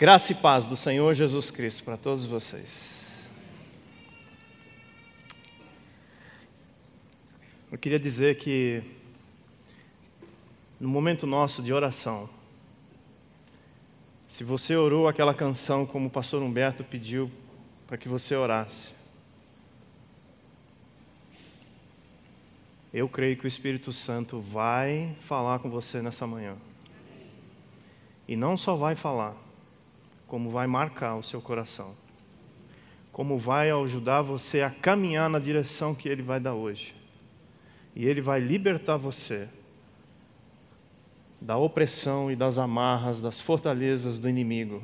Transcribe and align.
Graça 0.00 0.32
e 0.32 0.34
paz 0.34 0.64
do 0.64 0.76
Senhor 0.76 1.12
Jesus 1.12 1.50
Cristo 1.50 1.84
para 1.84 1.94
todos 1.94 2.24
vocês. 2.24 3.28
Eu 7.70 7.76
queria 7.76 8.00
dizer 8.00 8.38
que, 8.38 8.82
no 10.80 10.88
momento 10.88 11.26
nosso 11.26 11.62
de 11.62 11.70
oração, 11.74 12.30
se 14.26 14.42
você 14.42 14.74
orou 14.74 15.06
aquela 15.06 15.34
canção 15.34 15.84
como 15.84 16.06
o 16.06 16.10
pastor 16.10 16.42
Humberto 16.42 16.82
pediu 16.82 17.30
para 17.86 17.98
que 17.98 18.08
você 18.08 18.34
orasse, 18.34 18.94
eu 22.90 23.06
creio 23.06 23.36
que 23.36 23.44
o 23.44 23.46
Espírito 23.46 23.92
Santo 23.92 24.40
vai 24.40 25.14
falar 25.20 25.58
com 25.58 25.68
você 25.68 26.00
nessa 26.00 26.26
manhã. 26.26 26.56
E 28.26 28.34
não 28.34 28.56
só 28.56 28.74
vai 28.76 28.96
falar, 28.96 29.49
como 30.30 30.48
vai 30.48 30.68
marcar 30.68 31.16
o 31.16 31.24
seu 31.24 31.42
coração, 31.42 31.92
como 33.10 33.36
vai 33.36 33.72
ajudar 33.72 34.22
você 34.22 34.60
a 34.60 34.70
caminhar 34.70 35.28
na 35.28 35.40
direção 35.40 35.92
que 35.92 36.08
Ele 36.08 36.22
vai 36.22 36.38
dar 36.38 36.54
hoje. 36.54 36.94
E 37.96 38.06
Ele 38.06 38.20
vai 38.20 38.38
libertar 38.38 38.96
você 38.96 39.48
da 41.40 41.56
opressão 41.56 42.30
e 42.30 42.36
das 42.36 42.58
amarras, 42.58 43.20
das 43.20 43.40
fortalezas 43.40 44.20
do 44.20 44.28
inimigo. 44.28 44.80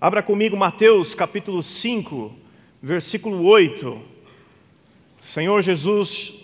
Abra 0.00 0.22
comigo 0.22 0.56
Mateus 0.56 1.16
capítulo 1.16 1.60
5, 1.60 2.32
versículo 2.80 3.42
8. 3.44 3.88
O 3.90 5.26
Senhor 5.26 5.60
Jesus 5.60 6.34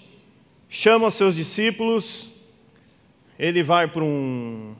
chama 0.68 1.08
seus 1.12 1.36
discípulos, 1.36 2.28
ele 3.38 3.62
vai 3.62 3.86
para 3.86 4.02
um 4.02 4.74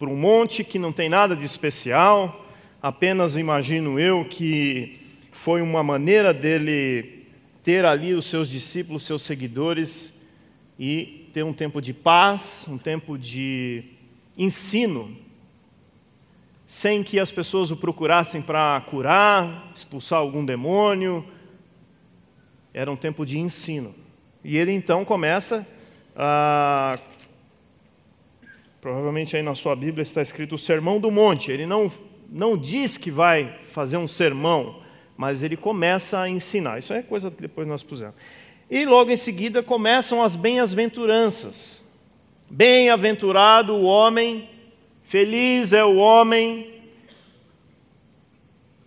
por 0.00 0.08
um 0.08 0.16
monte 0.16 0.64
que 0.64 0.78
não 0.78 0.92
tem 0.92 1.10
nada 1.10 1.36
de 1.36 1.44
especial, 1.44 2.46
apenas 2.80 3.36
imagino 3.36 4.00
eu 4.00 4.24
que 4.24 4.98
foi 5.30 5.60
uma 5.60 5.82
maneira 5.82 6.32
dele 6.32 7.26
ter 7.62 7.84
ali 7.84 8.14
os 8.14 8.24
seus 8.24 8.48
discípulos, 8.48 9.02
seus 9.02 9.20
seguidores 9.20 10.10
e 10.78 11.28
ter 11.34 11.42
um 11.42 11.52
tempo 11.52 11.82
de 11.82 11.92
paz, 11.92 12.64
um 12.66 12.78
tempo 12.78 13.18
de 13.18 13.84
ensino, 14.38 15.14
sem 16.66 17.02
que 17.02 17.20
as 17.20 17.30
pessoas 17.30 17.70
o 17.70 17.76
procurassem 17.76 18.40
para 18.40 18.82
curar, 18.88 19.70
expulsar 19.74 20.18
algum 20.18 20.46
demônio. 20.46 21.22
Era 22.72 22.90
um 22.90 22.96
tempo 22.96 23.26
de 23.26 23.38
ensino. 23.38 23.94
E 24.42 24.56
ele 24.56 24.72
então 24.72 25.04
começa 25.04 25.66
a 26.16 26.98
Provavelmente 28.80 29.36
aí 29.36 29.42
na 29.42 29.54
sua 29.54 29.76
Bíblia 29.76 30.02
está 30.02 30.22
escrito 30.22 30.54
o 30.54 30.58
Sermão 30.58 30.98
do 30.98 31.10
Monte. 31.10 31.52
Ele 31.52 31.66
não, 31.66 31.92
não 32.30 32.56
diz 32.56 32.96
que 32.96 33.10
vai 33.10 33.58
fazer 33.66 33.98
um 33.98 34.08
sermão, 34.08 34.80
mas 35.16 35.42
ele 35.42 35.56
começa 35.56 36.18
a 36.18 36.28
ensinar. 36.28 36.78
Isso 36.78 36.94
é 36.94 37.02
coisa 37.02 37.30
que 37.30 37.42
depois 37.42 37.68
nós 37.68 37.82
pusemos. 37.82 38.14
E 38.70 38.86
logo 38.86 39.10
em 39.10 39.16
seguida 39.16 39.62
começam 39.62 40.22
as 40.22 40.34
bem-aventuranças. 40.34 41.84
Bem-aventurado 42.48 43.74
o 43.74 43.82
homem, 43.82 44.48
feliz 45.02 45.72
é 45.74 45.84
o 45.84 45.96
homem, 45.96 46.80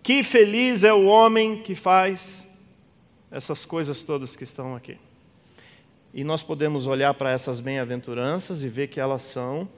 que 0.02 0.22
feliz 0.24 0.82
é 0.82 0.92
o 0.92 1.04
homem 1.04 1.62
que 1.62 1.74
faz 1.74 2.48
essas 3.30 3.64
coisas 3.64 4.02
todas 4.02 4.34
que 4.34 4.44
estão 4.44 4.74
aqui. 4.74 4.98
E 6.12 6.24
nós 6.24 6.42
podemos 6.42 6.86
olhar 6.86 7.14
para 7.14 7.30
essas 7.30 7.60
bem-aventuranças 7.60 8.62
e 8.62 8.68
ver 8.68 8.88
que 8.88 9.00
elas 9.00 9.22
são 9.22 9.68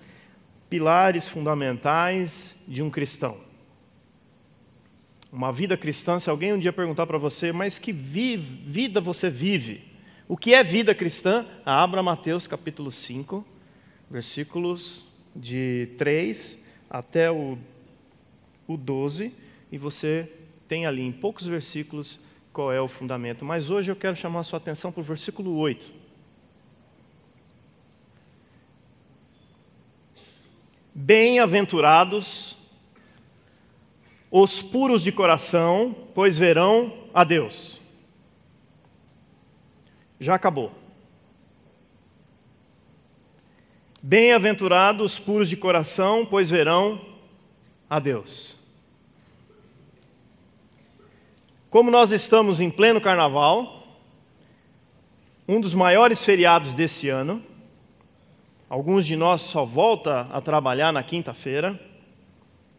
pilares 0.69 1.28
fundamentais 1.28 2.56
de 2.67 2.83
um 2.83 2.91
cristão. 2.91 3.39
Uma 5.33 5.53
vida 5.53 5.77
cristã, 5.77 6.19
se 6.19 6.31
alguém 6.31 6.53
um 6.53 6.59
dia 6.59 6.72
perguntar 6.72 7.06
para 7.06 7.19
você, 7.19 7.53
mas 7.53 7.78
que 7.78 7.92
vida 7.92 9.00
você 9.00 9.28
vive? 9.28 9.84
O 10.28 10.37
que 10.37 10.55
é 10.55 10.65
vida 10.65 10.94
cristã? 10.94 11.47
Abra 11.65 12.03
Mateus 12.03 12.47
capítulo 12.47 12.91
5, 12.91 13.47
versículos 14.10 15.06
de 15.34 15.91
3 15.99 16.59
até 16.88 17.31
o, 17.31 17.59
o 18.66 18.76
12, 18.76 19.32
e 19.71 19.78
você 19.78 20.31
tem 20.66 20.87
ali 20.87 21.03
em 21.03 21.12
poucos 21.12 21.47
versículos 21.47 22.19
qual 22.53 22.72
é 22.72 22.81
o 22.81 22.88
fundamento. 22.88 23.44
Mas 23.44 23.71
hoje 23.71 23.91
eu 23.91 23.97
quero 23.97 24.16
chamar 24.16 24.41
a 24.41 24.44
sua 24.44 24.56
atenção 24.56 24.91
para 24.91 25.00
o 25.00 25.05
versículo 25.05 25.55
8. 25.56 25.93
Bem-aventurados 30.99 32.57
os 34.31 34.62
puros 34.62 35.03
de 35.03 35.12
coração, 35.12 35.95
pois 36.15 36.39
verão 36.39 36.91
a 37.12 37.23
Deus. 37.23 37.79
Já 40.19 40.35
acabou. 40.35 40.73
Bem-aventurados 44.03 45.12
os 45.12 45.19
puros 45.19 45.51
de 45.51 45.56
coração, 45.59 46.25
pois 46.25 46.49
verão 46.49 46.99
a 47.91 48.01
Deus. 48.01 48.56
Como 51.69 51.91
nós 51.91 52.11
estamos 52.11 52.59
em 52.59 52.71
pleno 52.71 53.03
carnaval, 53.03 53.87
um 55.47 55.61
dos 55.61 55.75
maiores 55.75 56.25
feriados 56.25 56.73
desse 56.73 57.11
ano, 57.11 57.45
Alguns 58.69 59.06
de 59.06 59.15
nós 59.15 59.43
só 59.43 59.65
volta 59.65 60.22
a 60.32 60.41
trabalhar 60.41 60.93
na 60.93 61.03
quinta-feira, 61.03 61.78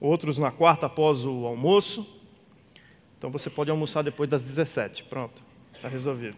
outros 0.01 0.37
na 0.37 0.51
quarta 0.51 0.85
após 0.85 1.23
o 1.23 1.45
almoço. 1.45 2.05
Então 3.17 3.29
você 3.31 3.49
pode 3.49 3.71
almoçar 3.71 4.01
depois 4.01 4.29
das 4.29 4.41
17. 4.41 5.03
Pronto, 5.05 5.41
está 5.73 5.87
resolvido. 5.87 6.35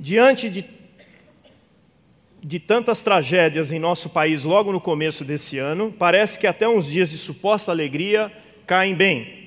Diante 0.00 0.50
de, 0.50 0.64
de 2.42 2.58
tantas 2.58 3.04
tragédias 3.04 3.70
em 3.70 3.78
nosso 3.78 4.10
país 4.10 4.42
logo 4.42 4.72
no 4.72 4.80
começo 4.80 5.24
desse 5.24 5.58
ano, 5.58 5.94
parece 5.96 6.40
que 6.40 6.46
até 6.48 6.68
uns 6.68 6.86
dias 6.86 7.08
de 7.08 7.16
suposta 7.16 7.70
alegria 7.70 8.32
caem 8.66 8.96
bem. 8.96 9.42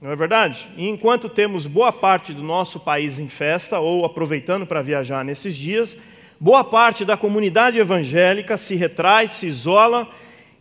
Não 0.00 0.12
é 0.12 0.16
verdade? 0.16 0.68
E 0.76 0.88
enquanto 0.88 1.28
temos 1.28 1.66
boa 1.66 1.92
parte 1.92 2.32
do 2.32 2.42
nosso 2.42 2.78
país 2.78 3.18
em 3.18 3.28
festa 3.28 3.80
ou 3.80 4.04
aproveitando 4.04 4.64
para 4.64 4.80
viajar 4.80 5.24
nesses 5.24 5.56
dias, 5.56 5.98
boa 6.40 6.64
parte 6.64 7.04
da 7.04 7.18
comunidade 7.18 7.78
evangélica 7.78 8.56
se 8.56 8.74
retrai, 8.74 9.28
se 9.28 9.46
isola 9.46 10.08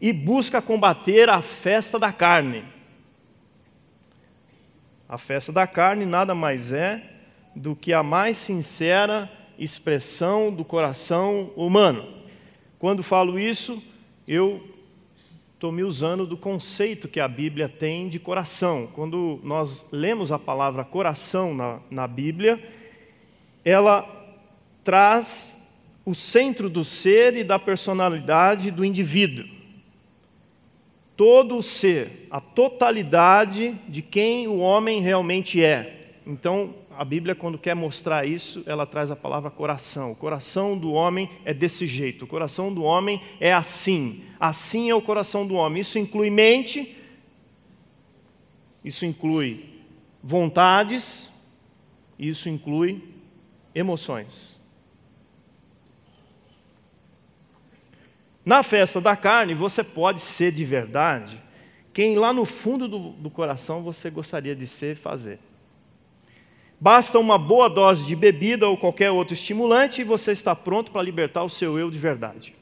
e 0.02 0.12
busca 0.12 0.62
combater 0.62 1.30
a 1.30 1.42
festa 1.42 1.98
da 1.98 2.12
carne. 2.12 2.66
A 5.08 5.18
festa 5.18 5.54
da 5.54 5.66
carne 5.66 6.06
nada 6.06 6.36
mais 6.36 6.74
é 6.74 7.02
do 7.56 7.76
que 7.76 7.94
a 7.94 8.04
mais 8.04 8.36
sincera 8.36 9.32
expressão 9.58 10.54
do 10.54 10.66
coração 10.66 11.52
humano. 11.56 12.08
Quando 12.78 13.02
falo 13.02 13.40
isso, 13.40 13.82
eu 14.28 14.64
estou 15.54 15.72
me 15.72 15.84
usando 15.84 16.26
do 16.26 16.38
conceito 16.38 17.08
que 17.08 17.20
a 17.20 17.28
Bíblia 17.28 17.68
tem 17.68 18.08
de 18.08 18.20
coração. 18.20 18.88
Quando 18.94 19.40
nós 19.44 19.86
lemos 19.92 20.32
a 20.32 20.40
palavra 20.40 20.84
coração 20.86 21.54
na, 21.54 21.80
na 21.90 22.08
Bíblia, 22.08 22.62
ela 23.66 24.08
traz 24.84 25.59
o 26.06 26.16
centro 26.16 26.70
do 26.70 26.84
ser 26.84 27.36
e 27.36 27.44
da 27.44 27.60
personalidade 27.60 28.72
do 28.72 28.84
indivíduo. 28.84 29.46
Todo 31.16 31.58
o 31.58 31.62
ser, 31.62 32.28
a 32.32 32.40
totalidade 32.40 33.78
de 33.88 34.02
quem 34.02 34.48
o 34.48 34.58
homem 34.58 35.02
realmente 35.02 35.64
é. 35.64 36.14
Então, 36.26 36.74
a 36.98 37.06
Bíblia, 37.06 37.34
quando 37.34 37.58
quer 37.58 37.74
mostrar 37.76 38.28
isso, 38.28 38.62
ela 38.66 38.86
traz 38.86 39.10
a 39.10 39.16
palavra 39.16 39.50
coração. 39.50 40.12
O 40.12 40.16
coração 40.16 40.78
do 40.78 40.92
homem 40.92 41.30
é 41.46 41.54
desse 41.54 41.88
jeito, 41.88 42.26
o 42.26 42.28
coração 42.28 42.74
do 42.74 42.84
homem 42.84 43.22
é 43.40 43.54
assim. 43.54 44.24
Assim 44.40 44.90
é 44.90 44.96
o 44.96 45.02
coração 45.02 45.48
do 45.48 45.56
homem. 45.56 45.80
Isso 45.80 45.98
inclui 45.98 46.30
mente, 46.30 46.98
isso 48.84 49.06
inclui 49.06 49.66
vontades, 50.22 51.32
isso 52.18 52.50
inclui 52.50 53.02
emoções. 53.74 54.59
Na 58.50 58.64
festa 58.64 59.00
da 59.00 59.16
carne, 59.16 59.54
você 59.54 59.84
pode 59.84 60.22
ser 60.22 60.52
de 60.52 60.66
verdade 60.66 61.40
quem 61.94 62.18
lá 62.18 62.34
no 62.34 62.46
fundo 62.46 62.88
do, 62.88 63.12
do 63.12 63.30
coração 63.30 63.84
você 63.84 64.10
gostaria 64.10 64.56
de 64.56 64.66
ser 64.66 64.96
fazer. 64.96 65.38
Basta 66.80 67.20
uma 67.20 67.38
boa 67.38 67.70
dose 67.70 68.08
de 68.08 68.16
bebida 68.16 68.68
ou 68.68 68.76
qualquer 68.76 69.12
outro 69.12 69.36
estimulante 69.36 70.02
e 70.02 70.04
você 70.04 70.32
está 70.32 70.56
pronto 70.56 70.92
para 70.92 71.04
libertar 71.04 71.44
o 71.44 71.50
seu 71.50 71.78
eu 71.78 71.92
de 71.92 72.00
verdade. 72.00 72.56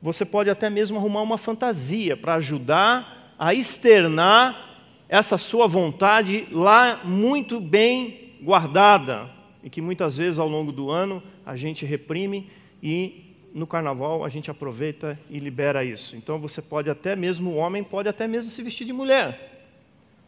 Você 0.00 0.24
pode 0.24 0.48
até 0.48 0.70
mesmo 0.70 0.96
arrumar 0.96 1.22
uma 1.22 1.38
fantasia 1.38 2.16
para 2.16 2.34
ajudar 2.34 3.34
a 3.36 3.52
externar 3.52 4.84
essa 5.08 5.36
sua 5.36 5.66
vontade 5.66 6.46
lá 6.52 7.00
muito 7.02 7.60
bem 7.60 8.36
guardada 8.40 9.28
e 9.60 9.68
que 9.68 9.80
muitas 9.80 10.16
vezes 10.16 10.38
ao 10.38 10.46
longo 10.46 10.70
do 10.70 10.88
ano 10.88 11.20
a 11.44 11.56
gente 11.56 11.84
reprime 11.84 12.48
e 12.80 13.25
no 13.56 13.66
carnaval 13.66 14.22
a 14.22 14.28
gente 14.28 14.50
aproveita 14.50 15.18
e 15.30 15.38
libera 15.38 15.82
isso. 15.82 16.14
Então 16.14 16.38
você 16.38 16.60
pode 16.60 16.90
até 16.90 17.16
mesmo, 17.16 17.52
o 17.52 17.56
homem 17.56 17.82
pode 17.82 18.06
até 18.06 18.28
mesmo 18.28 18.50
se 18.50 18.62
vestir 18.62 18.84
de 18.84 18.92
mulher. 18.92 19.64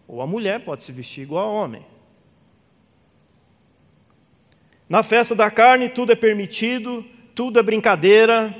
Ou 0.08 0.22
a 0.22 0.26
mulher 0.26 0.60
pode 0.60 0.82
se 0.82 0.90
vestir 0.90 1.24
igual 1.24 1.50
ao 1.50 1.54
homem. 1.54 1.84
Na 4.88 5.02
festa 5.02 5.34
da 5.34 5.50
carne 5.50 5.90
tudo 5.90 6.10
é 6.10 6.14
permitido, 6.14 7.04
tudo 7.34 7.58
é 7.58 7.62
brincadeira, 7.62 8.56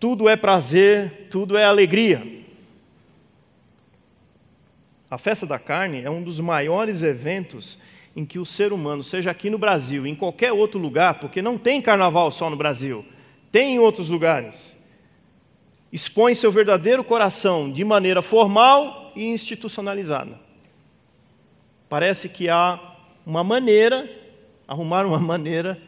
tudo 0.00 0.28
é 0.28 0.34
prazer, 0.34 1.28
tudo 1.30 1.56
é 1.56 1.64
alegria. 1.64 2.44
A 5.08 5.16
festa 5.16 5.46
da 5.46 5.58
carne 5.58 6.02
é 6.02 6.10
um 6.10 6.24
dos 6.24 6.40
maiores 6.40 7.04
eventos 7.04 7.78
em 8.16 8.26
que 8.26 8.40
o 8.40 8.44
ser 8.44 8.72
humano, 8.72 9.04
seja 9.04 9.30
aqui 9.30 9.48
no 9.48 9.56
Brasil, 9.56 10.04
em 10.04 10.16
qualquer 10.16 10.50
outro 10.52 10.80
lugar, 10.80 11.20
porque 11.20 11.40
não 11.40 11.56
tem 11.56 11.80
carnaval 11.80 12.32
só 12.32 12.50
no 12.50 12.56
Brasil, 12.56 13.06
tem 13.50 13.76
em 13.76 13.78
outros 13.78 14.08
lugares, 14.08 14.76
expõe 15.92 16.34
seu 16.34 16.52
verdadeiro 16.52 17.02
coração 17.02 17.70
de 17.70 17.84
maneira 17.84 18.20
formal 18.20 19.12
e 19.16 19.24
institucionalizada. 19.26 20.38
Parece 21.88 22.28
que 22.28 22.48
há 22.48 22.78
uma 23.24 23.42
maneira, 23.42 24.08
arrumar 24.66 25.06
uma 25.06 25.18
maneira 25.20 25.80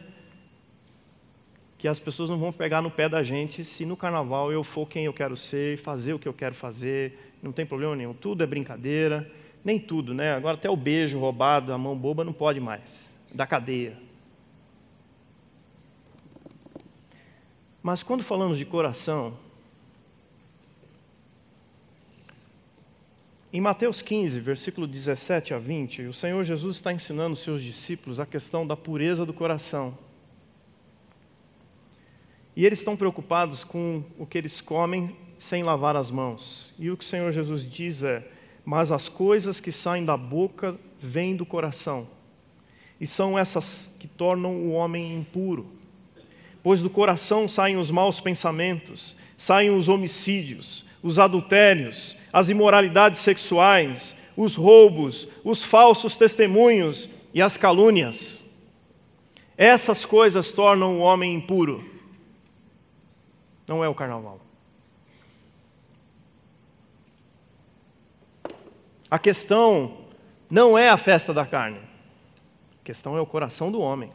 que 1.77 1.87
as 1.87 1.99
pessoas 1.99 2.29
não 2.29 2.37
vão 2.37 2.51
pegar 2.51 2.81
no 2.81 2.91
pé 2.91 3.09
da 3.09 3.23
gente 3.23 3.63
se 3.65 3.85
no 3.85 3.97
carnaval 3.97 4.51
eu 4.51 4.63
for 4.63 4.87
quem 4.87 5.05
eu 5.05 5.13
quero 5.13 5.35
ser, 5.35 5.79
fazer 5.79 6.13
o 6.13 6.19
que 6.19 6.27
eu 6.27 6.33
quero 6.33 6.53
fazer, 6.53 7.33
não 7.41 7.51
tem 7.51 7.65
problema 7.65 7.95
nenhum, 7.95 8.13
tudo 8.13 8.43
é 8.43 8.47
brincadeira, 8.47 9.27
nem 9.65 9.79
tudo, 9.79 10.13
né? 10.13 10.33
Agora 10.33 10.55
até 10.55 10.69
o 10.69 10.75
beijo 10.75 11.17
roubado, 11.17 11.73
a 11.73 11.77
mão 11.77 11.95
boba 11.97 12.23
não 12.23 12.33
pode 12.33 12.59
mais, 12.59 13.11
da 13.33 13.47
cadeia. 13.47 13.97
Mas 17.83 18.03
quando 18.03 18.23
falamos 18.23 18.59
de 18.59 18.65
coração, 18.65 19.33
em 23.51 23.59
Mateus 23.59 24.01
15, 24.01 24.39
versículo 24.39 24.85
17 24.85 25.53
a 25.53 25.57
20, 25.57 26.03
o 26.03 26.13
Senhor 26.13 26.43
Jesus 26.43 26.75
está 26.75 26.93
ensinando 26.93 27.35
seus 27.35 27.63
discípulos 27.63 28.19
a 28.19 28.25
questão 28.25 28.67
da 28.67 28.77
pureza 28.77 29.25
do 29.25 29.33
coração. 29.33 29.97
E 32.55 32.65
eles 32.65 32.79
estão 32.79 32.95
preocupados 32.95 33.63
com 33.63 34.03
o 34.17 34.27
que 34.27 34.37
eles 34.37 34.61
comem 34.61 35.15
sem 35.39 35.63
lavar 35.63 35.95
as 35.95 36.11
mãos. 36.11 36.71
E 36.77 36.91
o 36.91 36.95
que 36.95 37.03
o 37.03 37.07
Senhor 37.07 37.31
Jesus 37.31 37.65
diz 37.67 38.03
é: 38.03 38.27
Mas 38.63 38.91
as 38.91 39.09
coisas 39.09 39.59
que 39.59 39.71
saem 39.71 40.05
da 40.05 40.15
boca 40.15 40.77
vêm 40.99 41.35
do 41.35 41.47
coração, 41.47 42.07
e 42.99 43.07
são 43.07 43.39
essas 43.39 43.91
que 43.99 44.07
tornam 44.07 44.55
o 44.55 44.71
homem 44.71 45.15
impuro. 45.15 45.80
Pois 46.63 46.81
do 46.81 46.89
coração 46.89 47.47
saem 47.47 47.77
os 47.77 47.89
maus 47.89 48.19
pensamentos, 48.19 49.15
saem 49.37 49.75
os 49.75 49.89
homicídios, 49.89 50.85
os 51.01 51.17
adultérios, 51.17 52.15
as 52.31 52.49
imoralidades 52.49 53.19
sexuais, 53.19 54.15
os 54.37 54.55
roubos, 54.55 55.27
os 55.43 55.63
falsos 55.63 56.15
testemunhos 56.15 57.09
e 57.33 57.41
as 57.41 57.57
calúnias. 57.57 58.43
Essas 59.57 60.05
coisas 60.05 60.51
tornam 60.51 60.99
o 60.99 61.01
homem 61.01 61.35
impuro. 61.35 61.83
Não 63.67 63.83
é 63.83 63.89
o 63.89 63.95
carnaval. 63.95 64.39
A 69.09 69.19
questão 69.19 69.97
não 70.49 70.77
é 70.77 70.89
a 70.89 70.97
festa 70.97 71.33
da 71.33 71.45
carne, 71.45 71.79
a 71.79 72.83
questão 72.83 73.17
é 73.17 73.21
o 73.21 73.25
coração 73.25 73.71
do 73.71 73.81
homem. 73.81 74.11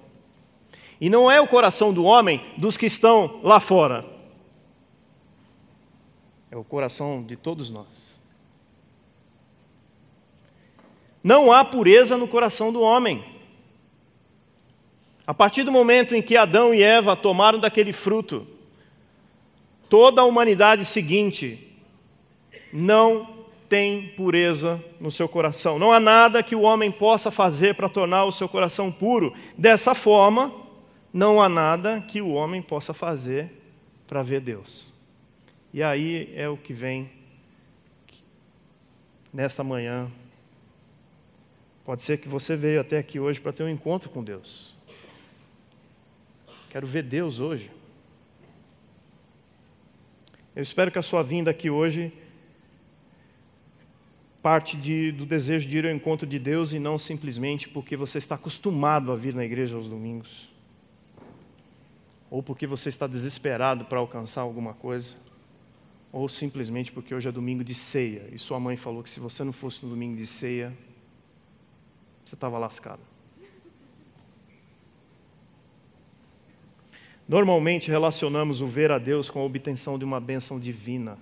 E 1.01 1.11
não 1.11 1.31
é 1.31 1.41
o 1.41 1.49
coração 1.49 1.93
do 1.93 2.05
homem 2.05 2.43
dos 2.57 2.77
que 2.77 2.87
estão 2.87 3.41
lá 3.43 3.61
fora, 3.61 4.05
é 6.51 6.57
o 6.57 6.65
coração 6.65 7.23
de 7.23 7.37
todos 7.37 7.71
nós. 7.71 8.17
Não 11.23 11.51
há 11.51 11.65
pureza 11.65 12.17
no 12.17 12.29
coração 12.29 12.73
do 12.73 12.81
homem. 12.81 13.25
A 15.27 15.35
partir 15.35 15.65
do 15.65 15.73
momento 15.73 16.15
em 16.15 16.23
que 16.23 16.37
Adão 16.37 16.73
e 16.73 16.83
Eva 16.83 17.17
tomaram 17.17 17.59
daquele 17.59 17.93
fruto, 17.93 18.47
toda 19.89 20.23
a 20.23 20.25
humanidade 20.25 20.85
seguinte 20.85 21.67
não 22.73 23.37
tem 23.69 24.09
pureza 24.17 24.83
no 25.01 25.11
seu 25.11 25.29
coração. 25.29 25.79
Não 25.79 25.93
há 25.93 25.99
nada 25.99 26.43
que 26.43 26.55
o 26.55 26.63
homem 26.63 26.93
possa 26.93 27.31
fazer 27.31 27.75
para 27.75 27.89
tornar 27.89 28.25
o 28.25 28.33
seu 28.33 28.49
coração 28.49 28.93
puro. 28.93 29.35
Dessa 29.59 29.95
forma, 29.95 30.66
não 31.17 31.41
há 31.41 31.49
nada 31.49 32.03
que 32.03 32.21
o 32.21 32.33
homem 32.33 32.61
possa 32.61 32.93
fazer 32.93 33.51
para 34.07 34.23
ver 34.23 34.39
Deus. 34.39 34.93
E 35.73 35.83
aí 35.83 36.31
é 36.37 36.47
o 36.47 36.59
que 36.59 36.75
vem 36.75 37.11
nesta 39.33 39.65
manhã. 39.65 40.13
Pode 41.87 42.03
ser 42.03 42.19
que 42.19 42.29
você 42.29 42.55
veio 42.55 42.83
até 42.83 42.99
aqui 42.99 43.19
hoje 43.19 43.41
para 43.41 43.51
ter 43.51 43.63
um 43.63 43.69
encontro 43.71 44.11
com 44.11 44.23
Deus. 44.23 44.75
Quero 46.69 46.87
ver 46.87 47.03
Deus 47.03 47.41
hoje. 47.41 47.71
Eu 50.55 50.63
espero 50.63 50.91
que 50.91 50.99
a 50.99 51.03
sua 51.03 51.23
vinda 51.23 51.51
aqui 51.51 51.71
hoje 51.71 52.13
parte 54.43 54.77
de, 54.77 55.13
do 55.13 55.25
desejo 55.25 55.67
de 55.67 55.79
ir 55.79 55.87
ao 55.87 55.93
encontro 55.93 56.27
de 56.27 56.39
Deus 56.39 56.75
e 56.75 56.79
não 56.79 56.99
simplesmente 56.99 57.71
porque 57.71 57.97
você 57.97 58.19
está 58.19 58.35
acostumado 58.35 59.11
a 59.11 59.17
vir 59.17 59.35
na 59.35 59.47
igreja 59.47 59.77
aos 59.77 59.89
domingos, 59.89 60.55
ou 62.31 62.43
porque 62.43 62.67
você 62.67 62.89
está 62.89 63.07
desesperado 63.07 63.85
para 63.85 63.99
alcançar 63.99 64.43
alguma 64.43 64.75
coisa, 64.75 65.15
ou 66.13 66.29
simplesmente 66.29 66.91
porque 66.93 67.15
hoje 67.15 67.29
é 67.29 67.33
domingo 67.33 67.63
de 67.63 67.75
ceia 67.75 68.29
e 68.33 68.39
sua 68.39 68.59
mãe 68.59 68.77
falou 68.77 69.03
que 69.03 69.11
se 69.11 69.21
você 69.21 69.45
não 69.45 69.53
fosse 69.53 69.85
no 69.85 69.91
domingo 69.91 70.17
de 70.17 70.27
ceia, 70.27 70.73
você 72.25 72.35
estava 72.35 72.59
lascado. 72.59 73.01
Normalmente 77.29 77.91
relacionamos 77.91 78.61
o 78.61 78.67
ver 78.67 78.93
a 78.93 78.99
Deus 78.99 79.29
com 79.29 79.41
a 79.41 79.45
obtenção 79.45 79.99
de 79.99 80.05
uma 80.05 80.21
bênção 80.21 80.61
divina. 80.61 81.19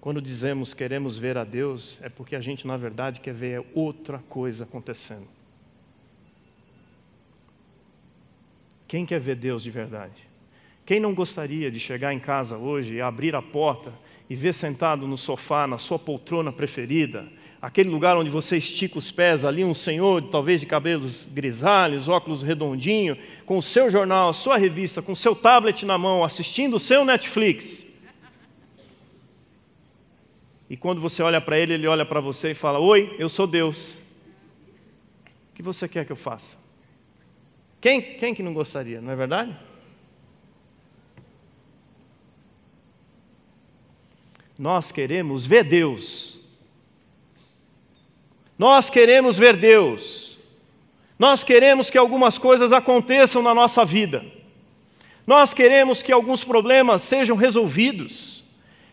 Quando 0.00 0.22
dizemos 0.22 0.72
queremos 0.72 1.18
ver 1.18 1.36
a 1.36 1.44
Deus, 1.44 1.98
é 2.00 2.08
porque 2.08 2.36
a 2.36 2.40
gente, 2.40 2.66
na 2.66 2.76
verdade, 2.76 3.20
quer 3.20 3.34
ver 3.34 3.66
outra 3.74 4.18
coisa 4.28 4.64
acontecendo. 4.64 5.28
Quem 8.90 9.06
quer 9.06 9.20
ver 9.20 9.36
Deus 9.36 9.62
de 9.62 9.70
verdade? 9.70 10.28
Quem 10.84 10.98
não 10.98 11.14
gostaria 11.14 11.70
de 11.70 11.78
chegar 11.78 12.12
em 12.12 12.18
casa 12.18 12.56
hoje 12.56 12.94
e 12.94 13.00
abrir 13.00 13.36
a 13.36 13.40
porta 13.40 13.92
e 14.28 14.34
ver 14.34 14.52
sentado 14.52 15.06
no 15.06 15.16
sofá, 15.16 15.64
na 15.64 15.78
sua 15.78 15.96
poltrona 15.96 16.52
preferida, 16.52 17.28
aquele 17.62 17.88
lugar 17.88 18.16
onde 18.16 18.28
você 18.28 18.56
estica 18.56 18.98
os 18.98 19.12
pés, 19.12 19.44
ali 19.44 19.64
um 19.64 19.74
senhor, 19.74 20.20
talvez 20.22 20.60
de 20.60 20.66
cabelos 20.66 21.24
grisalhos, 21.30 22.08
óculos 22.08 22.42
redondinho, 22.42 23.16
com 23.46 23.58
o 23.58 23.62
seu 23.62 23.88
jornal, 23.88 24.30
a 24.30 24.34
sua 24.34 24.56
revista, 24.56 25.00
com 25.00 25.12
o 25.12 25.16
seu 25.16 25.36
tablet 25.36 25.86
na 25.86 25.96
mão, 25.96 26.24
assistindo 26.24 26.74
o 26.74 26.80
seu 26.80 27.04
Netflix? 27.04 27.86
E 30.68 30.76
quando 30.76 31.00
você 31.00 31.22
olha 31.22 31.40
para 31.40 31.56
ele, 31.56 31.74
ele 31.74 31.86
olha 31.86 32.04
para 32.04 32.18
você 32.18 32.50
e 32.50 32.54
fala: 32.54 32.80
Oi, 32.80 33.14
eu 33.20 33.28
sou 33.28 33.46
Deus. 33.46 34.00
O 35.52 35.54
que 35.54 35.62
você 35.62 35.86
quer 35.86 36.04
que 36.04 36.10
eu 36.10 36.16
faça? 36.16 36.69
Quem, 37.80 38.00
quem 38.00 38.34
que 38.34 38.42
não 38.42 38.52
gostaria, 38.52 39.00
não 39.00 39.12
é 39.12 39.16
verdade? 39.16 39.56
Nós 44.58 44.92
queremos 44.92 45.46
ver 45.46 45.64
Deus. 45.64 46.38
Nós 48.58 48.90
queremos 48.90 49.38
ver 49.38 49.56
Deus. 49.56 50.38
Nós 51.18 51.42
queremos 51.42 51.88
que 51.88 51.96
algumas 51.96 52.36
coisas 52.36 52.72
aconteçam 52.72 53.40
na 53.40 53.54
nossa 53.54 53.84
vida. 53.84 54.24
Nós 55.26 55.54
queremos 55.54 56.02
que 56.02 56.12
alguns 56.12 56.44
problemas 56.44 57.02
sejam 57.02 57.36
resolvidos 57.36 58.40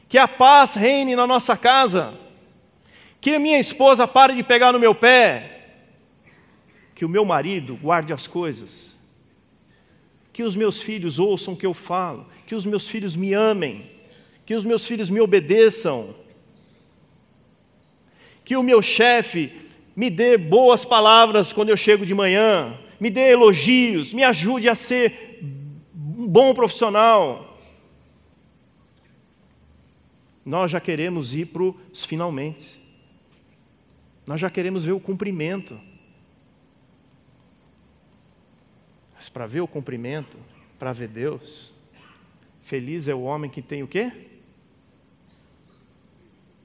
que 0.07 0.17
a 0.17 0.27
paz 0.27 0.73
reine 0.73 1.15
na 1.15 1.27
nossa 1.27 1.57
casa, 1.57 2.13
que 3.19 3.37
minha 3.37 3.59
esposa 3.59 4.07
pare 4.07 4.35
de 4.35 4.43
pegar 4.43 4.71
no 4.71 4.79
meu 4.79 4.95
pé, 4.95 5.56
que 6.97 7.05
o 7.05 7.09
meu 7.09 7.23
marido 7.23 7.75
guarde 7.75 8.11
as 8.11 8.25
coisas, 8.25 8.97
que 10.33 10.41
os 10.41 10.55
meus 10.55 10.81
filhos 10.81 11.19
ouçam 11.19 11.53
o 11.53 11.55
que 11.55 11.63
eu 11.67 11.71
falo, 11.71 12.25
que 12.47 12.55
os 12.55 12.65
meus 12.65 12.87
filhos 12.87 13.15
me 13.15 13.35
amem, 13.35 13.85
que 14.43 14.55
os 14.55 14.65
meus 14.65 14.83
filhos 14.83 15.07
me 15.07 15.21
obedeçam, 15.21 16.15
que 18.43 18.57
o 18.57 18.63
meu 18.63 18.81
chefe 18.81 19.61
me 19.95 20.09
dê 20.09 20.39
boas 20.39 20.85
palavras 20.85 21.53
quando 21.53 21.69
eu 21.69 21.77
chego 21.77 22.03
de 22.03 22.15
manhã, 22.15 22.75
me 22.99 23.11
dê 23.11 23.29
elogios, 23.29 24.11
me 24.11 24.23
ajude 24.23 24.67
a 24.67 24.73
ser 24.73 25.39
um 25.93 26.27
bom 26.27 26.51
profissional, 26.51 27.59
nós 30.43 30.71
já 30.71 30.79
queremos 30.79 31.35
ir 31.35 31.45
para 31.45 31.61
os 31.61 32.05
finalmente. 32.05 32.81
Nós 34.25 34.41
já 34.41 34.49
queremos 34.49 34.83
ver 34.83 34.93
o 34.93 34.99
cumprimento. 34.99 35.79
Mas 39.17 39.27
para 39.27 39.47
ver 39.47 39.61
o 39.61 39.67
cumprimento, 39.67 40.39
para 40.77 40.93
ver 40.93 41.07
Deus, 41.07 41.73
feliz 42.61 43.07
é 43.07 43.15
o 43.15 43.23
homem 43.23 43.49
que 43.49 43.63
tem 43.63 43.81
o 43.81 43.87
quê? 43.87 44.11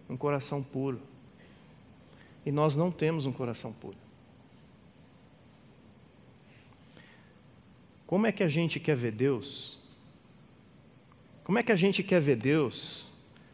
Um 0.09 0.19
coração 0.19 0.63
puro. 0.63 1.01
E 2.45 2.53
nós 2.53 2.77
não 2.77 2.91
temos 2.91 3.25
um 3.25 3.33
coração 3.33 3.73
puro. 3.73 3.97
Como 8.07 8.27
é 8.27 8.33
que 8.33 8.43
a 8.43 8.49
gente 8.49 8.79
quer 8.79 8.97
ver 8.97 9.13
Deus? 9.13 9.79
Como 11.43 11.59
é 11.59 11.63
que 11.63 11.73
a 11.73 11.77
gente 11.77 12.03
quer 12.03 12.21
ver 12.21 12.37
Deus 12.37 13.11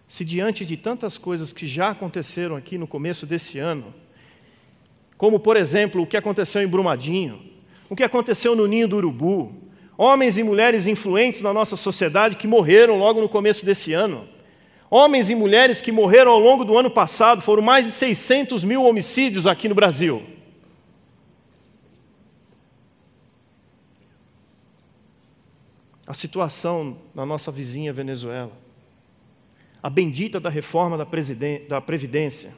se 0.08 0.24
diante 0.24 0.66
de 0.66 0.76
tantas 0.76 1.16
coisas 1.16 1.52
que 1.52 1.68
já 1.68 1.90
aconteceram 1.90 2.56
aqui 2.56 2.76
no 2.76 2.86
começo 2.88 3.24
desse 3.24 3.60
ano, 3.60 3.94
como 5.16 5.38
por 5.38 5.56
exemplo 5.56 6.02
o 6.02 6.06
que 6.06 6.16
aconteceu 6.16 6.60
em 6.60 6.66
Brumadinho, 6.66 7.47
o 7.88 7.96
que 7.96 8.02
aconteceu 8.02 8.54
no 8.54 8.66
Ninho 8.66 8.88
do 8.88 8.96
Urubu, 8.96 9.52
homens 9.96 10.38
e 10.38 10.42
mulheres 10.42 10.86
influentes 10.86 11.42
na 11.42 11.52
nossa 11.52 11.76
sociedade 11.76 12.36
que 12.36 12.46
morreram 12.46 12.98
logo 12.98 13.20
no 13.20 13.28
começo 13.28 13.64
desse 13.64 13.92
ano, 13.92 14.28
homens 14.90 15.30
e 15.30 15.34
mulheres 15.34 15.80
que 15.80 15.92
morreram 15.92 16.32
ao 16.32 16.38
longo 16.38 16.64
do 16.64 16.76
ano 16.76 16.90
passado, 16.90 17.42
foram 17.42 17.62
mais 17.62 17.86
de 17.86 17.92
600 17.92 18.64
mil 18.64 18.84
homicídios 18.84 19.46
aqui 19.46 19.68
no 19.68 19.74
Brasil. 19.74 20.22
A 26.06 26.14
situação 26.14 26.96
na 27.14 27.26
nossa 27.26 27.50
vizinha 27.50 27.92
Venezuela 27.92 28.52
a 29.82 29.88
bendita 29.88 30.40
da 30.40 30.50
reforma 30.50 30.96
da 30.96 31.80
Previdência. 31.80 32.52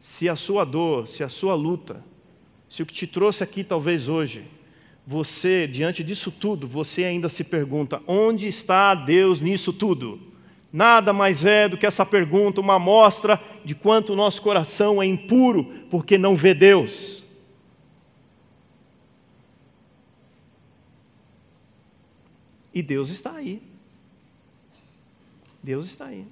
Se 0.00 0.28
a 0.28 0.36
sua 0.36 0.64
dor, 0.64 1.08
se 1.08 1.22
a 1.22 1.28
sua 1.28 1.54
luta, 1.54 2.04
se 2.68 2.82
o 2.82 2.86
que 2.86 2.92
te 2.92 3.06
trouxe 3.06 3.42
aqui 3.42 3.64
talvez 3.64 4.08
hoje, 4.08 4.44
você, 5.06 5.66
diante 5.66 6.04
disso 6.04 6.30
tudo, 6.30 6.68
você 6.68 7.04
ainda 7.04 7.28
se 7.28 7.42
pergunta: 7.42 8.02
onde 8.06 8.46
está 8.46 8.94
Deus 8.94 9.40
nisso 9.40 9.72
tudo? 9.72 10.20
Nada 10.70 11.14
mais 11.14 11.46
é 11.46 11.66
do 11.66 11.78
que 11.78 11.86
essa 11.86 12.04
pergunta, 12.04 12.60
uma 12.60 12.74
amostra 12.74 13.40
de 13.64 13.74
quanto 13.74 14.12
o 14.12 14.16
nosso 14.16 14.42
coração 14.42 15.02
é 15.02 15.06
impuro 15.06 15.64
porque 15.90 16.18
não 16.18 16.36
vê 16.36 16.52
Deus. 16.52 17.24
E 22.74 22.82
Deus 22.82 23.08
está 23.08 23.32
aí. 23.32 23.62
Deus 25.62 25.86
está 25.86 26.04
aí. 26.04 26.26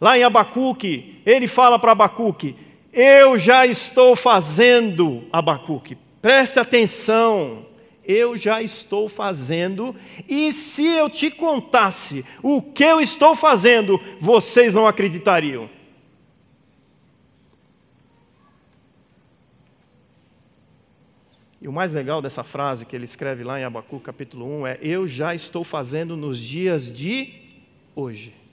Lá 0.00 0.16
em 0.16 0.22
Abacuque, 0.22 1.20
ele 1.26 1.48
fala 1.48 1.78
para 1.78 1.92
Abacuque: 1.92 2.56
Eu 2.94 3.36
já 3.36 3.66
estou 3.66 4.14
fazendo, 4.14 5.24
Abacuque, 5.32 5.98
preste 6.22 6.60
atenção, 6.60 7.66
eu 8.04 8.36
já 8.36 8.62
estou 8.62 9.08
fazendo, 9.08 9.96
e 10.28 10.52
se 10.52 10.86
eu 10.86 11.10
te 11.10 11.28
contasse 11.28 12.24
o 12.40 12.62
que 12.62 12.84
eu 12.84 13.00
estou 13.00 13.34
fazendo, 13.34 14.00
vocês 14.20 14.74
não 14.74 14.86
acreditariam. 14.86 15.68
E 21.60 21.66
o 21.66 21.72
mais 21.72 21.90
legal 21.90 22.22
dessa 22.22 22.44
frase 22.44 22.86
que 22.86 22.94
ele 22.94 23.06
escreve 23.06 23.42
lá 23.42 23.58
em 23.58 23.64
Abacuque 23.64 24.04
capítulo 24.04 24.46
1 24.60 24.66
é: 24.68 24.78
Eu 24.80 25.08
já 25.08 25.34
estou 25.34 25.64
fazendo 25.64 26.16
nos 26.16 26.38
dias 26.38 26.86
de 26.86 27.42
hoje. 27.96 28.43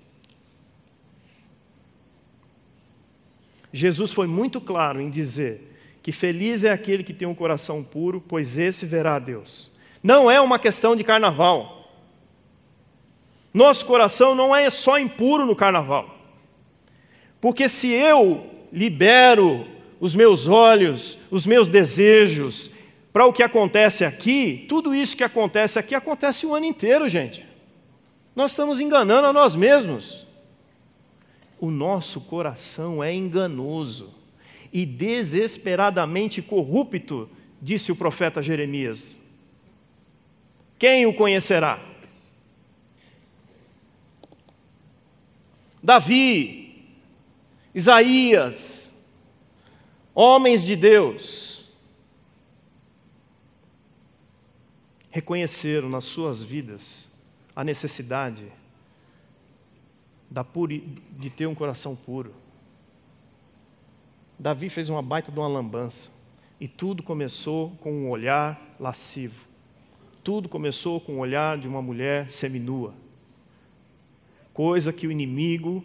Jesus 3.72 4.12
foi 4.12 4.28
muito 4.28 4.60
claro 4.60 5.00
em 5.00 5.10
dizer 5.10 5.72
que 6.04 6.12
feliz 6.12 6.64
é 6.64 6.72
aquele 6.72 7.04
que 7.04 7.14
tem 7.14 7.28
um 7.28 7.36
coração 7.36 7.84
puro, 7.84 8.24
pois 8.28 8.58
esse 8.58 8.86
verá 8.86 9.16
a 9.16 9.20
Deus. 9.20 9.72
Não 10.02 10.30
é 10.30 10.42
uma 10.42 10.58
questão 10.58 10.96
de 10.96 11.04
carnaval. 11.04 11.92
Nosso 13.54 13.86
coração 13.86 14.34
não 14.34 14.56
é 14.56 14.70
só 14.70 14.98
impuro 14.98 15.46
no 15.46 15.56
carnaval. 15.56 16.18
Porque 17.40 17.70
se 17.70 17.90
eu 17.90 18.46
libero 18.72 19.68
os 20.00 20.16
meus 20.16 20.48
olhos, 20.48 21.18
os 21.30 21.46
meus 21.46 21.70
desejos 21.70 22.72
para 23.14 23.26
o 23.26 23.34
que 23.34 23.44
acontece 23.44 24.06
aqui, 24.06 24.66
tudo 24.70 24.96
isso 24.96 25.18
que 25.18 25.24
acontece 25.24 25.78
aqui 25.78 25.94
acontece 25.94 26.46
o 26.46 26.56
ano 26.56 26.66
inteiro, 26.66 27.10
gente. 27.10 27.46
Nós 28.36 28.52
estamos 28.52 28.80
enganando 28.80 29.28
a 29.28 29.34
nós 29.34 29.56
mesmos. 29.56 30.26
O 31.62 31.70
nosso 31.70 32.20
coração 32.20 33.04
é 33.04 33.14
enganoso 33.14 34.12
e 34.74 34.84
desesperadamente 34.84 36.42
corrupto, 36.42 37.30
disse 37.62 37.92
o 37.92 37.96
profeta 37.96 38.42
Jeremias. 38.42 39.20
Quem 40.80 41.06
o 41.06 41.14
conhecerá? 41.14 41.80
Davi, 45.84 46.84
Isaías, 47.76 48.92
homens 50.16 50.64
de 50.64 50.76
Deus, 50.76 51.70
reconheceram 55.12 55.90
nas 55.90 56.06
suas 56.06 56.42
vidas 56.42 57.08
a 57.56 57.64
necessidade 57.64 58.52
de 61.18 61.30
ter 61.30 61.46
um 61.46 61.54
coração 61.54 61.96
puro. 61.96 62.34
Davi 64.40 64.70
fez 64.70 64.90
uma 64.90 65.02
baita 65.02 65.32
de 65.32 65.38
uma 65.38 65.48
lambança. 65.48 66.10
E 66.60 66.68
tudo 66.68 67.04
começou 67.04 67.72
com 67.82 67.92
um 67.92 68.10
olhar 68.10 68.76
lascivo. 68.80 69.48
Tudo 70.24 70.48
começou 70.48 71.02
com 71.02 71.14
o 71.14 71.16
um 71.16 71.20
olhar 71.20 71.58
de 71.58 71.68
uma 71.68 71.82
mulher 71.82 72.30
seminua. 72.30 72.94
Coisa 74.54 74.94
que 74.94 75.08
o 75.08 75.12
inimigo, 75.12 75.84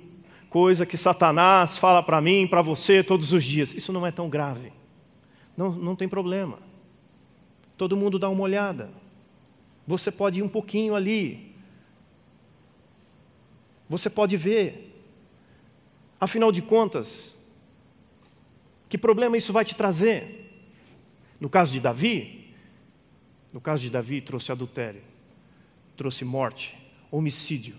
coisa 0.48 0.86
que 0.86 0.96
Satanás 0.96 1.76
fala 1.76 2.02
para 2.02 2.20
mim, 2.20 2.46
para 2.46 2.62
você 2.62 3.02
todos 3.02 3.32
os 3.32 3.44
dias. 3.44 3.74
Isso 3.74 3.92
não 3.92 4.06
é 4.06 4.10
tão 4.10 4.28
grave. 4.28 4.72
Não, 5.56 5.72
não 5.72 5.96
tem 5.96 6.08
problema. 6.08 6.58
Todo 7.76 7.96
mundo 7.96 8.18
dá 8.18 8.28
uma 8.28 8.42
olhada. 8.42 8.90
Você 9.86 10.10
pode 10.10 10.40
ir 10.40 10.42
um 10.42 10.48
pouquinho 10.48 10.94
ali, 10.94 11.54
você 13.88 14.10
pode 14.10 14.36
ver. 14.36 14.92
Afinal 16.20 16.50
de 16.50 16.62
contas, 16.62 17.34
que 18.88 18.96
problema 18.96 19.36
isso 19.36 19.52
vai 19.52 19.64
te 19.64 19.74
trazer? 19.74 20.44
No 21.38 21.48
caso 21.50 21.72
de 21.72 21.80
Davi, 21.80 22.54
no 23.52 23.60
caso 23.60 23.82
de 23.82 23.90
Davi, 23.90 24.20
trouxe 24.20 24.50
adultério, 24.50 25.02
trouxe 25.96 26.24
morte, 26.24 26.76
homicídio, 27.10 27.76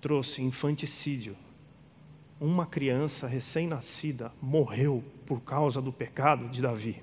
trouxe 0.00 0.42
infanticídio. 0.42 1.36
Uma 2.40 2.66
criança 2.66 3.26
recém-nascida 3.26 4.32
morreu 4.40 5.02
por 5.24 5.40
causa 5.40 5.80
do 5.80 5.92
pecado 5.92 6.48
de 6.48 6.60
Davi. 6.60 7.02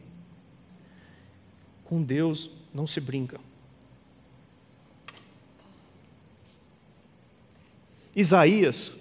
Com 1.83 2.01
Deus 2.01 2.51
não 2.73 2.85
se 2.85 2.99
brinca. 3.01 3.39
Isaías, 8.15 8.91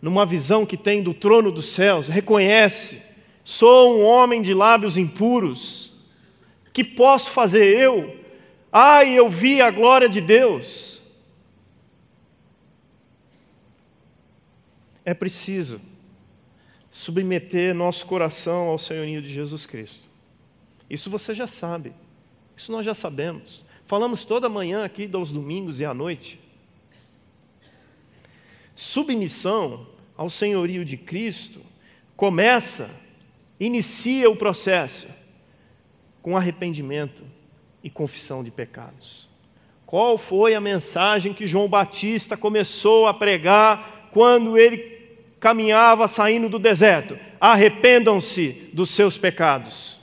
numa 0.00 0.26
visão 0.26 0.66
que 0.66 0.76
tem 0.76 1.02
do 1.02 1.14
trono 1.14 1.52
dos 1.52 1.66
céus, 1.66 2.08
reconhece: 2.08 3.00
sou 3.44 3.98
um 3.98 4.04
homem 4.04 4.42
de 4.42 4.52
lábios 4.52 4.96
impuros, 4.96 5.92
que 6.72 6.82
posso 6.82 7.30
fazer 7.30 7.64
eu? 7.78 8.16
Ai, 8.72 9.12
eu 9.12 9.28
vi 9.28 9.60
a 9.60 9.70
glória 9.70 10.08
de 10.08 10.20
Deus. 10.20 11.00
É 15.04 15.12
preciso 15.12 15.80
submeter 16.90 17.74
nosso 17.74 18.06
coração 18.06 18.68
ao 18.68 18.78
senhorio 18.78 19.20
de 19.20 19.28
Jesus 19.28 19.66
Cristo. 19.66 20.08
Isso 20.88 21.10
você 21.10 21.34
já 21.34 21.46
sabe, 21.46 21.92
isso 22.56 22.70
nós 22.70 22.84
já 22.84 22.94
sabemos. 22.94 23.64
Falamos 23.86 24.24
toda 24.24 24.48
manhã 24.48 24.84
aqui, 24.84 25.10
aos 25.12 25.30
domingos 25.30 25.80
e 25.80 25.84
à 25.84 25.92
noite. 25.92 26.41
Submissão 28.74 29.86
ao 30.16 30.30
senhorio 30.30 30.84
de 30.84 30.96
Cristo 30.96 31.60
começa, 32.16 32.90
inicia 33.58 34.30
o 34.30 34.36
processo 34.36 35.08
com 36.20 36.36
arrependimento 36.36 37.24
e 37.82 37.90
confissão 37.90 38.44
de 38.44 38.50
pecados. 38.50 39.28
Qual 39.84 40.16
foi 40.16 40.54
a 40.54 40.60
mensagem 40.60 41.34
que 41.34 41.46
João 41.46 41.68
Batista 41.68 42.36
começou 42.36 43.06
a 43.06 43.12
pregar 43.12 44.08
quando 44.12 44.56
ele 44.56 45.00
caminhava 45.38 46.08
saindo 46.08 46.48
do 46.48 46.58
deserto? 46.58 47.18
Arrependam-se 47.40 48.70
dos 48.72 48.90
seus 48.90 49.18
pecados. 49.18 50.00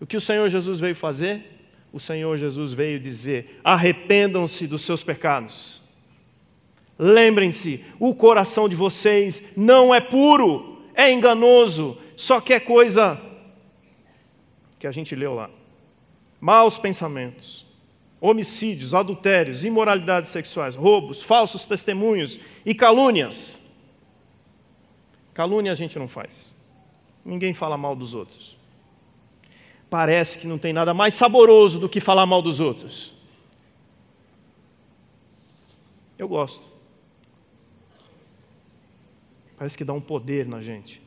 O 0.00 0.06
que 0.06 0.16
o 0.16 0.20
Senhor 0.20 0.48
Jesus 0.48 0.80
veio 0.80 0.96
fazer? 0.96 1.68
O 1.92 2.00
Senhor 2.00 2.36
Jesus 2.36 2.72
veio 2.72 2.98
dizer: 2.98 3.60
arrependam-se 3.62 4.66
dos 4.66 4.82
seus 4.82 5.04
pecados. 5.04 5.83
Lembrem-se, 6.98 7.84
o 7.98 8.14
coração 8.14 8.68
de 8.68 8.76
vocês 8.76 9.42
não 9.56 9.94
é 9.94 10.00
puro, 10.00 10.82
é 10.94 11.10
enganoso, 11.10 11.98
só 12.16 12.40
quer 12.40 12.60
coisa 12.60 13.20
que 14.78 14.86
a 14.86 14.92
gente 14.92 15.14
leu 15.16 15.34
lá. 15.34 15.50
Maus 16.40 16.78
pensamentos, 16.78 17.66
homicídios, 18.20 18.94
adultérios, 18.94 19.64
imoralidades 19.64 20.30
sexuais, 20.30 20.74
roubos, 20.76 21.22
falsos 21.22 21.66
testemunhos 21.66 22.38
e 22.64 22.74
calúnias. 22.74 23.58
Calúnia 25.32 25.72
a 25.72 25.74
gente 25.74 25.98
não 25.98 26.06
faz. 26.06 26.52
Ninguém 27.24 27.54
fala 27.54 27.76
mal 27.76 27.96
dos 27.96 28.14
outros. 28.14 28.56
Parece 29.90 30.38
que 30.38 30.46
não 30.46 30.58
tem 30.58 30.72
nada 30.72 30.94
mais 30.94 31.14
saboroso 31.14 31.80
do 31.80 31.88
que 31.88 31.98
falar 31.98 32.26
mal 32.26 32.40
dos 32.40 32.60
outros. 32.60 33.12
Eu 36.18 36.28
gosto. 36.28 36.73
Parece 39.56 39.76
que 39.76 39.84
dá 39.84 39.92
um 39.92 40.00
poder 40.00 40.46
na 40.46 40.60
gente. 40.60 41.02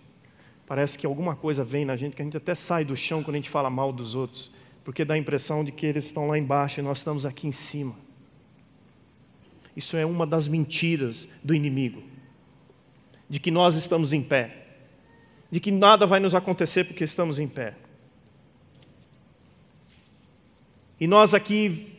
Parece 0.65 0.97
que 0.97 1.05
alguma 1.05 1.35
coisa 1.35 1.63
vem 1.63 1.85
na 1.85 1.95
gente 1.95 2.15
que 2.15 2.21
a 2.21 2.25
gente 2.25 2.37
até 2.37 2.53
sai 2.53 2.83
do 2.83 2.95
chão 2.95 3.23
quando 3.23 3.35
a 3.35 3.39
gente 3.39 3.49
fala 3.49 3.69
mal 3.69 3.91
dos 3.91 4.15
outros, 4.15 4.51
porque 4.83 5.05
dá 5.05 5.13
a 5.13 5.17
impressão 5.17 5.63
de 5.63 5.71
que 5.71 5.85
eles 5.85 6.05
estão 6.05 6.27
lá 6.27 6.37
embaixo 6.37 6.79
e 6.79 6.83
nós 6.83 6.99
estamos 6.99 7.25
aqui 7.25 7.47
em 7.47 7.51
cima. 7.51 7.95
Isso 9.75 9.95
é 9.95 10.05
uma 10.05 10.25
das 10.25 10.47
mentiras 10.47 11.27
do 11.43 11.53
inimigo, 11.53 12.03
de 13.29 13.39
que 13.39 13.51
nós 13.51 13.75
estamos 13.75 14.11
em 14.11 14.21
pé, 14.21 14.65
de 15.49 15.59
que 15.59 15.71
nada 15.71 16.05
vai 16.05 16.19
nos 16.19 16.35
acontecer 16.35 16.83
porque 16.83 17.03
estamos 17.03 17.39
em 17.39 17.47
pé. 17.47 17.75
E 20.99 21.07
nós 21.07 21.33
aqui 21.33 21.93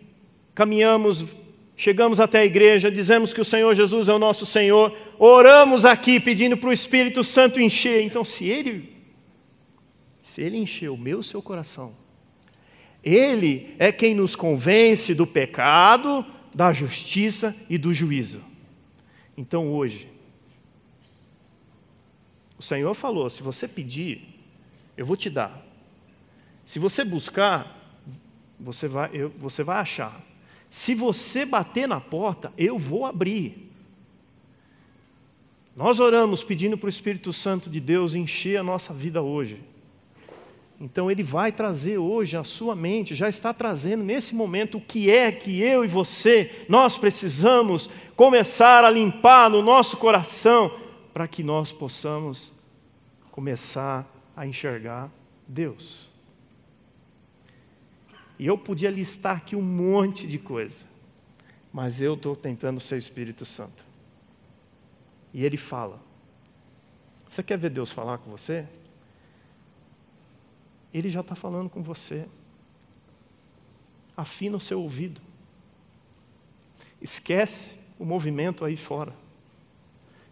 caminhamos 0.55 1.25
chegamos 1.79 2.19
até 2.19 2.41
a 2.41 2.45
igreja, 2.45 2.91
dizemos 2.91 3.33
que 3.33 3.41
o 3.41 3.45
Senhor 3.45 3.73
Jesus 3.73 4.09
é 4.09 4.13
o 4.13 4.19
nosso 4.19 4.45
Senhor, 4.45 4.93
oramos 5.19 5.85
aqui 5.85 6.21
pedindo 6.21 6.57
para 6.57 6.71
o 6.71 6.73
Espírito 6.73 7.25
Santo 7.25 7.61
encher. 7.61 8.03
Então, 8.03 8.25
se 8.25 8.45
Ele, 8.47 8.97
se 10.23 10.41
Ele 10.41 10.57
encher 10.57 10.91
o 10.91 10.97
meu, 10.97 11.23
seu 11.23 11.43
coração, 11.43 11.95
Ele 13.03 13.75
é 13.79 13.91
quem 13.91 14.15
nos 14.15 14.37
convence 14.37 15.15
do 15.15 15.27
pecado, 15.27 16.25
da 16.55 16.73
justiça 16.73 17.55
e 17.69 17.77
do 17.77 17.93
juízo. 17.93 18.43
Então, 19.37 19.73
hoje, 19.73 20.09
o 22.59 22.63
Senhor 22.63 22.95
falou: 22.95 23.31
se 23.31 23.43
você 23.43 23.69
pedir, 23.69 24.23
eu 24.97 25.07
vou 25.07 25.17
te 25.17 25.31
dar. 25.31 25.65
Se 26.65 26.79
você 26.79 27.05
buscar, 27.05 27.97
você 28.59 28.89
vai, 28.89 29.11
eu, 29.13 29.31
você 29.39 29.63
vai 29.63 29.79
achar. 29.79 30.21
Se 30.69 30.95
você 30.95 31.47
bater 31.47 31.89
na 31.89 32.01
porta, 32.01 32.53
eu 32.59 32.79
vou 32.79 33.07
abrir. 33.07 33.68
Nós 35.79 36.01
oramos 36.01 36.43
pedindo 36.43 36.77
para 36.77 36.89
o 36.89 36.91
Espírito 36.91 37.33
Santo 37.33 37.71
de 37.71 37.79
Deus 37.79 38.13
encher 38.13 38.57
a 38.57 38.65
nossa 38.65 38.93
vida 38.93 39.23
hoje. 39.23 39.61
Então 40.81 41.09
Ele 41.09 41.23
vai 41.23 41.53
trazer 41.53 41.99
hoje 41.99 42.37
a 42.37 42.43
sua 42.43 42.75
mente, 42.75 43.15
já 43.15 43.29
está 43.29 43.55
trazendo 43.55 44.03
nesse 44.03 44.35
momento 44.35 44.79
o 44.79 44.81
que 44.81 45.09
é 45.09 45.31
que 45.31 45.63
eu 45.63 45.85
e 45.85 45.89
você, 45.89 46.65
nós 46.69 46.99
precisamos 46.99 47.89
começar 48.17 48.83
a 48.83 48.91
limpar 48.91 49.49
no 49.49 49.63
nosso 49.63 49.97
coração, 49.99 50.77
para 51.15 51.29
que 51.29 51.45
nós 51.45 51.71
possamos 51.71 52.53
começar 53.31 54.05
a 54.37 54.45
enxergar 54.45 55.09
Deus. 55.47 56.11
E 58.37 58.49
eu 58.49 58.59
podia 58.59 58.91
listar 58.91 59.37
aqui 59.37 59.55
um 59.55 59.63
monte 59.63 60.27
de 60.27 60.41
coisa, 60.41 60.85
mas 61.73 62.01
eu 62.01 62.15
estou 62.15 62.35
tentando 62.35 62.81
ser 62.81 62.99
Espírito 62.99 63.45
Santo. 63.45 63.88
E 65.39 65.45
ele 65.45 65.57
fala. 65.57 66.01
Você 67.29 67.45
quer 67.45 67.57
ver 67.57 67.71
Deus 67.71 67.93
falar 67.93 68.19
com 68.19 68.29
você? 68.29 68.67
Ele 70.93 71.09
já 71.09 71.21
está 71.21 71.37
falando 71.37 71.71
com 71.71 71.81
você. 71.81 72.27
Afina 74.17 74.57
o 74.57 74.61
seu 74.61 74.83
ouvido. 74.83 75.21
Esquece 77.01 77.77
o 78.01 78.05
movimento 78.05 78.65
aí 78.65 78.77
fora. 78.77 79.15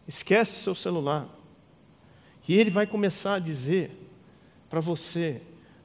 Esquece 0.09 0.57
o 0.57 0.59
seu 0.59 0.75
celular. 0.75 1.29
E 2.49 2.59
ele 2.59 2.73
vai 2.73 2.85
começar 2.85 3.35
a 3.35 3.39
dizer 3.39 3.93
para 4.69 4.81
você 4.81 5.41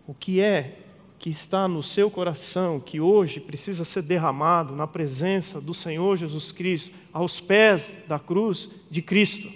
o 0.08 0.16
que 0.16 0.42
é 0.42 0.80
que 1.22 1.30
está 1.30 1.68
no 1.68 1.84
seu 1.84 2.10
coração, 2.10 2.80
que 2.80 3.00
hoje 3.00 3.40
precisa 3.40 3.86
ser 3.86 4.02
derramado 4.02 4.76
na 4.76 4.88
presença 4.88 5.62
do 5.62 5.72
Senhor 5.72 6.18
Jesus 6.18 6.52
Cristo, 6.52 6.96
aos 7.14 7.40
pés 7.40 7.94
da 8.08 8.18
cruz 8.18 8.68
de 8.90 9.04
Cristo. 9.04 9.48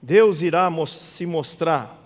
Deus 0.00 0.40
irá 0.40 0.70
se 0.86 1.26
mostrar 1.26 2.01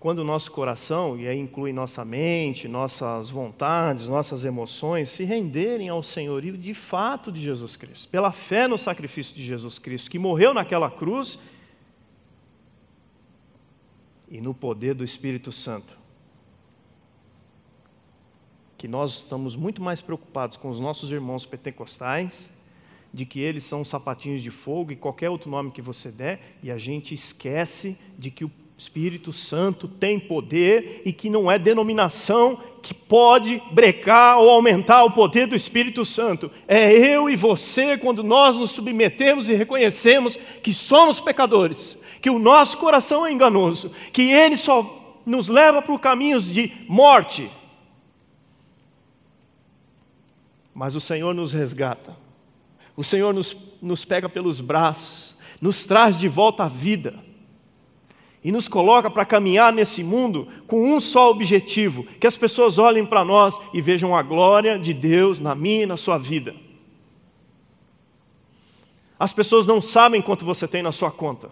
quando 0.00 0.20
o 0.20 0.24
nosso 0.24 0.52
coração, 0.52 1.18
e 1.18 1.26
aí 1.26 1.38
inclui 1.38 1.72
nossa 1.72 2.04
mente, 2.04 2.68
nossas 2.68 3.30
vontades, 3.30 4.06
nossas 4.06 4.44
emoções, 4.44 5.10
se 5.10 5.24
renderem 5.24 5.88
ao 5.88 6.02
senhorio 6.02 6.56
de 6.56 6.72
fato 6.72 7.32
de 7.32 7.40
Jesus 7.40 7.74
Cristo, 7.74 8.08
pela 8.08 8.30
fé 8.30 8.68
no 8.68 8.78
sacrifício 8.78 9.34
de 9.34 9.42
Jesus 9.42 9.78
Cristo, 9.78 10.10
que 10.10 10.18
morreu 10.18 10.54
naquela 10.54 10.90
cruz, 10.90 11.38
e 14.30 14.40
no 14.40 14.54
poder 14.54 14.94
do 14.94 15.02
Espírito 15.04 15.50
Santo. 15.50 15.98
Que 18.76 18.86
nós 18.86 19.22
estamos 19.22 19.56
muito 19.56 19.82
mais 19.82 20.00
preocupados 20.00 20.56
com 20.56 20.68
os 20.68 20.78
nossos 20.78 21.10
irmãos 21.10 21.44
pentecostais, 21.44 22.52
de 23.12 23.24
que 23.24 23.40
eles 23.40 23.64
são 23.64 23.84
sapatinhos 23.84 24.42
de 24.42 24.50
fogo 24.50 24.92
e 24.92 24.96
qualquer 24.96 25.30
outro 25.30 25.50
nome 25.50 25.70
que 25.70 25.82
você 25.82 26.12
der, 26.12 26.58
e 26.62 26.70
a 26.70 26.78
gente 26.78 27.14
esquece 27.14 27.98
de 28.18 28.30
que 28.30 28.44
o 28.44 28.50
Espírito 28.78 29.32
Santo 29.32 29.88
tem 29.88 30.20
poder 30.20 31.02
e 31.04 31.12
que 31.12 31.28
não 31.28 31.50
é 31.50 31.58
denominação 31.58 32.60
que 32.80 32.94
pode 32.94 33.60
brecar 33.72 34.38
ou 34.38 34.48
aumentar 34.48 35.02
o 35.02 35.10
poder 35.10 35.48
do 35.48 35.56
Espírito 35.56 36.04
Santo. 36.04 36.48
É 36.68 36.92
eu 36.92 37.28
e 37.28 37.34
você 37.34 37.98
quando 37.98 38.22
nós 38.22 38.54
nos 38.54 38.70
submetemos 38.70 39.48
e 39.48 39.54
reconhecemos 39.54 40.38
que 40.62 40.72
somos 40.72 41.20
pecadores, 41.20 41.98
que 42.22 42.30
o 42.30 42.38
nosso 42.38 42.78
coração 42.78 43.26
é 43.26 43.32
enganoso, 43.32 43.90
que 44.12 44.30
ele 44.30 44.56
só 44.56 45.20
nos 45.26 45.48
leva 45.48 45.82
por 45.82 45.98
caminhos 45.98 46.46
de 46.46 46.72
morte. 46.88 47.50
Mas 50.72 50.94
o 50.94 51.00
Senhor 51.00 51.34
nos 51.34 51.52
resgata, 51.52 52.16
o 52.96 53.02
Senhor 53.02 53.34
nos, 53.34 53.56
nos 53.82 54.04
pega 54.04 54.28
pelos 54.28 54.60
braços, 54.60 55.36
nos 55.60 55.84
traz 55.84 56.16
de 56.16 56.28
volta 56.28 56.62
à 56.62 56.68
vida 56.68 57.26
e 58.42 58.52
nos 58.52 58.68
coloca 58.68 59.10
para 59.10 59.24
caminhar 59.24 59.72
nesse 59.72 60.02
mundo 60.04 60.48
com 60.66 60.94
um 60.94 61.00
só 61.00 61.30
objetivo: 61.30 62.04
que 62.20 62.26
as 62.26 62.36
pessoas 62.36 62.78
olhem 62.78 63.04
para 63.04 63.24
nós 63.24 63.58
e 63.74 63.80
vejam 63.80 64.16
a 64.16 64.22
glória 64.22 64.78
de 64.78 64.94
Deus 64.94 65.40
na 65.40 65.54
minha 65.54 65.82
e 65.82 65.86
na 65.86 65.96
sua 65.96 66.18
vida. 66.18 66.54
As 69.18 69.32
pessoas 69.32 69.66
não 69.66 69.82
sabem 69.82 70.22
quanto 70.22 70.44
você 70.44 70.68
tem 70.68 70.82
na 70.82 70.92
sua 70.92 71.10
conta. 71.10 71.50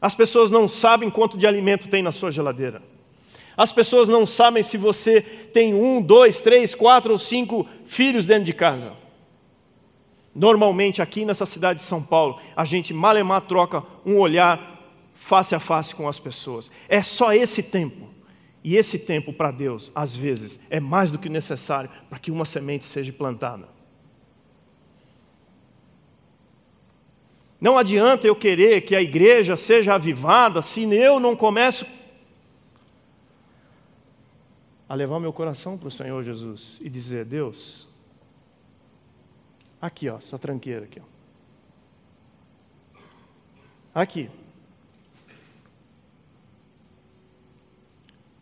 As 0.00 0.14
pessoas 0.14 0.50
não 0.50 0.68
sabem 0.68 1.10
quanto 1.10 1.36
de 1.36 1.46
alimento 1.46 1.88
tem 1.88 2.02
na 2.02 2.12
sua 2.12 2.30
geladeira. 2.30 2.82
As 3.56 3.72
pessoas 3.72 4.08
não 4.08 4.26
sabem 4.26 4.62
se 4.62 4.76
você 4.76 5.20
tem 5.20 5.74
um, 5.74 6.02
dois, 6.02 6.40
três, 6.40 6.74
quatro 6.74 7.12
ou 7.12 7.18
cinco 7.18 7.66
filhos 7.86 8.26
dentro 8.26 8.44
de 8.44 8.52
casa. 8.52 8.92
Normalmente, 10.34 11.00
aqui 11.00 11.24
nessa 11.24 11.46
cidade 11.46 11.78
de 11.78 11.84
São 11.84 12.02
Paulo, 12.02 12.40
a 12.56 12.64
gente 12.64 12.92
malemar 12.92 13.42
troca 13.42 13.84
um 14.04 14.18
olhar 14.18 14.73
face 15.24 15.54
a 15.54 15.60
face 15.60 15.94
com 15.94 16.06
as 16.06 16.20
pessoas. 16.20 16.70
É 16.86 17.02
só 17.02 17.32
esse 17.32 17.62
tempo. 17.62 18.10
E 18.62 18.76
esse 18.76 18.98
tempo 18.98 19.32
para 19.32 19.50
Deus, 19.50 19.90
às 19.94 20.14
vezes, 20.14 20.58
é 20.68 20.78
mais 20.78 21.10
do 21.10 21.18
que 21.18 21.30
necessário 21.30 21.90
para 22.10 22.18
que 22.18 22.30
uma 22.30 22.44
semente 22.44 22.84
seja 22.84 23.10
plantada. 23.10 23.66
Não 27.58 27.78
adianta 27.78 28.26
eu 28.26 28.36
querer 28.36 28.82
que 28.82 28.94
a 28.94 29.00
igreja 29.00 29.56
seja 29.56 29.94
avivada 29.94 30.60
se 30.60 30.82
eu 30.82 31.18
não 31.18 31.34
começo 31.34 31.86
a 34.86 34.94
levar 34.94 35.18
meu 35.20 35.32
coração 35.32 35.78
para 35.78 35.88
o 35.88 35.90
Senhor 35.90 36.22
Jesus 36.22 36.78
e 36.82 36.90
dizer: 36.90 37.24
Deus, 37.24 37.88
aqui, 39.80 40.06
ó, 40.10 40.18
essa 40.18 40.38
tranqueira 40.38 40.84
aqui. 40.84 41.00
Ó. 41.00 41.14
Aqui. 43.94 44.30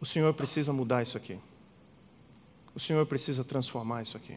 O 0.02 0.04
Senhor 0.04 0.34
precisa 0.34 0.72
mudar 0.72 1.00
isso 1.00 1.16
aqui. 1.16 1.38
O 2.74 2.80
Senhor 2.80 3.06
precisa 3.06 3.44
transformar 3.44 4.02
isso 4.02 4.16
aqui. 4.16 4.36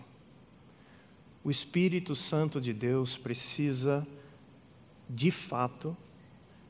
O 1.44 1.50
Espírito 1.50 2.16
Santo 2.16 2.62
de 2.62 2.72
Deus 2.72 3.18
precisa, 3.18 4.06
de 5.10 5.32
fato, 5.32 5.98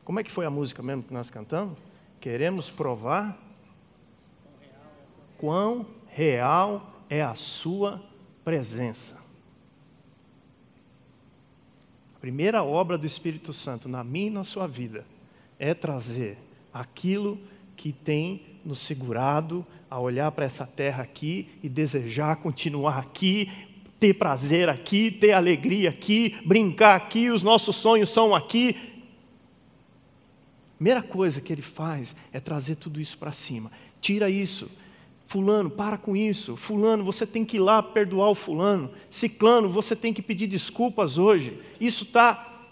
como 0.06 0.22
é 0.22 0.24
que 0.24 0.32
foi 0.32 0.46
a 0.46 0.50
música 0.50 0.82
mesmo 0.82 1.04
que 1.04 1.14
nós 1.14 1.30
cantamos? 1.30 1.78
Queremos 2.22 2.70
provar 2.70 3.38
quão 5.38 5.86
real 6.08 7.04
é 7.10 7.22
a 7.22 7.36
Sua 7.36 8.02
presença. 8.46 9.22
primeira 12.22 12.64
obra 12.64 12.98
do 12.98 13.06
Espírito 13.06 13.52
Santo 13.52 13.90
na 13.90 14.06
minha 14.06 14.28
e 14.28 14.30
na 14.32 14.44
sua 14.46 14.66
vida 14.66 15.06
é 15.60 15.74
trazer 15.74 16.38
aquilo 16.74 17.38
que 17.76 17.92
tem 17.92 18.55
nos 18.66 18.80
segurado 18.80 19.66
a 19.90 20.00
olhar 20.00 20.32
para 20.32 20.46
essa 20.46 20.66
terra 20.66 21.04
aqui 21.04 21.48
e 21.62 21.70
desejar 21.70 22.38
continuar 22.38 22.98
aqui, 22.98 23.52
ter 24.00 24.14
prazer 24.16 24.68
aqui, 24.68 25.12
ter 25.12 25.34
alegria 25.34 25.90
aqui, 25.90 26.36
brincar 26.46 26.96
aqui, 26.96 27.30
os 27.30 27.44
nossos 27.44 27.76
sonhos 27.76 28.10
são 28.10 28.36
aqui. 28.36 28.76
Primeira 30.76 31.02
coisa 31.02 31.40
que 31.40 31.54
ele 31.54 31.62
faz 31.62 32.16
é 32.34 32.40
trazer 32.40 32.76
tudo 32.76 33.00
isso 33.00 33.18
para 33.18 33.32
cima. 33.32 33.72
Tira 34.02 34.30
isso. 34.30 34.70
Fulano, 35.28 35.70
para 35.70 35.98
com 35.98 36.16
isso. 36.16 36.56
Fulano, 36.58 37.04
você 37.04 37.26
tem 37.26 37.46
que 37.46 37.58
ir 37.58 37.60
lá 37.60 37.82
perdoar 37.82 38.30
o 38.30 38.36
fulano. 38.36 38.92
Ciclano, 39.10 39.70
você 39.70 39.96
tem 39.96 40.14
que 40.14 40.22
pedir 40.22 40.48
desculpas 40.48 41.18
hoje. 41.18 41.60
Isso 41.80 42.04
está. 42.04 42.68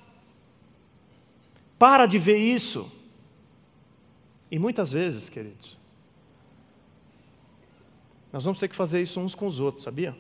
Para 1.79 2.06
de 2.06 2.19
ver 2.19 2.38
isso. 2.38 2.91
E 4.51 4.60
muitas 4.60 4.91
vezes, 4.91 5.29
queridos, 5.29 5.77
nós 8.34 8.43
vamos 8.43 8.60
ter 8.60 8.67
que 8.67 8.76
fazer 8.76 9.00
isso 9.00 9.19
uns 9.19 9.36
com 9.36 9.46
os 9.46 9.60
outros, 9.60 9.84
sabia? 9.84 10.17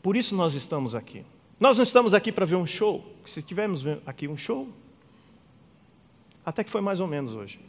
Por 0.00 0.16
isso 0.16 0.34
nós 0.34 0.54
estamos 0.54 0.94
aqui. 0.94 1.26
Nós 1.58 1.76
não 1.76 1.82
estamos 1.82 2.14
aqui 2.14 2.30
para 2.30 2.46
ver 2.46 2.54
um 2.54 2.66
show. 2.66 3.04
Se 3.26 3.42
tivermos 3.42 3.84
aqui 4.06 4.28
um 4.28 4.36
show, 4.36 4.68
até 6.46 6.62
que 6.62 6.70
foi 6.70 6.80
mais 6.80 7.00
ou 7.00 7.06
menos 7.08 7.32
hoje. 7.32 7.60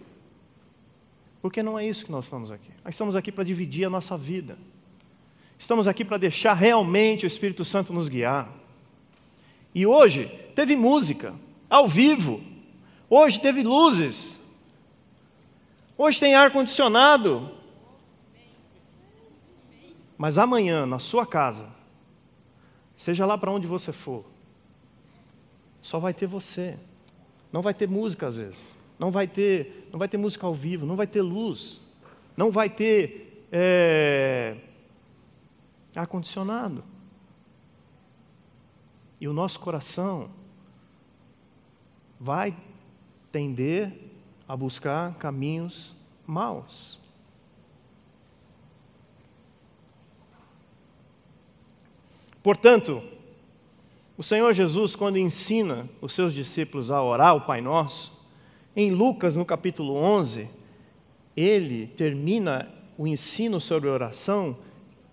Porque 1.41 1.63
não 1.63 1.77
é 1.77 1.87
isso 1.87 2.05
que 2.05 2.11
nós 2.11 2.25
estamos 2.25 2.51
aqui. 2.51 2.69
Nós 2.85 2.93
estamos 2.93 3.15
aqui 3.15 3.31
para 3.31 3.43
dividir 3.43 3.85
a 3.85 3.89
nossa 3.89 4.15
vida. 4.15 4.57
Estamos 5.57 5.87
aqui 5.87 6.05
para 6.05 6.17
deixar 6.17 6.53
realmente 6.53 7.25
o 7.25 7.27
Espírito 7.27 7.65
Santo 7.65 7.91
nos 7.91 8.07
guiar. 8.07 8.47
E 9.73 9.85
hoje 9.85 10.27
teve 10.55 10.75
música, 10.75 11.33
ao 11.69 11.87
vivo. 11.87 12.41
Hoje 13.09 13.41
teve 13.41 13.63
luzes. 13.63 14.40
Hoje 16.03 16.19
tem 16.19 16.33
ar-condicionado. 16.33 17.51
Mas 20.17 20.39
amanhã, 20.39 20.83
na 20.83 20.97
sua 20.97 21.27
casa, 21.27 21.69
seja 22.95 23.23
lá 23.23 23.37
para 23.37 23.51
onde 23.51 23.67
você 23.67 23.93
for, 23.93 24.25
só 25.79 25.99
vai 25.99 26.11
ter 26.11 26.25
você. 26.25 26.75
Não 27.51 27.61
vai 27.61 27.75
ter 27.75 27.87
música 27.87 28.25
às 28.25 28.37
vezes. 28.37 28.75
Não 28.97 29.11
vai 29.11 29.27
ter, 29.27 29.89
não 29.91 29.99
vai 29.99 30.07
ter 30.07 30.17
música 30.17 30.47
ao 30.47 30.55
vivo, 30.55 30.87
não 30.87 30.95
vai 30.95 31.05
ter 31.05 31.21
luz, 31.21 31.79
não 32.35 32.51
vai 32.51 32.67
ter 32.67 33.45
é, 33.51 34.57
ar-condicionado. 35.95 36.83
E 39.19 39.27
o 39.27 39.33
nosso 39.33 39.59
coração 39.59 40.31
vai 42.19 42.57
tender 43.31 44.10
a 44.51 44.57
buscar 44.57 45.15
caminhos 45.15 45.95
maus. 46.27 46.99
Portanto, 52.43 53.01
o 54.17 54.21
Senhor 54.21 54.51
Jesus, 54.51 54.93
quando 54.93 55.15
ensina 55.15 55.87
os 56.01 56.11
seus 56.11 56.33
discípulos 56.33 56.91
a 56.91 57.01
orar 57.01 57.33
o 57.33 57.39
Pai 57.39 57.61
Nosso, 57.61 58.11
em 58.75 58.91
Lucas, 58.91 59.37
no 59.37 59.45
capítulo 59.45 59.93
11, 59.93 60.49
ele 61.33 61.87
termina 61.87 62.69
o 62.97 63.07
ensino 63.07 63.61
sobre 63.61 63.87
oração 63.87 64.57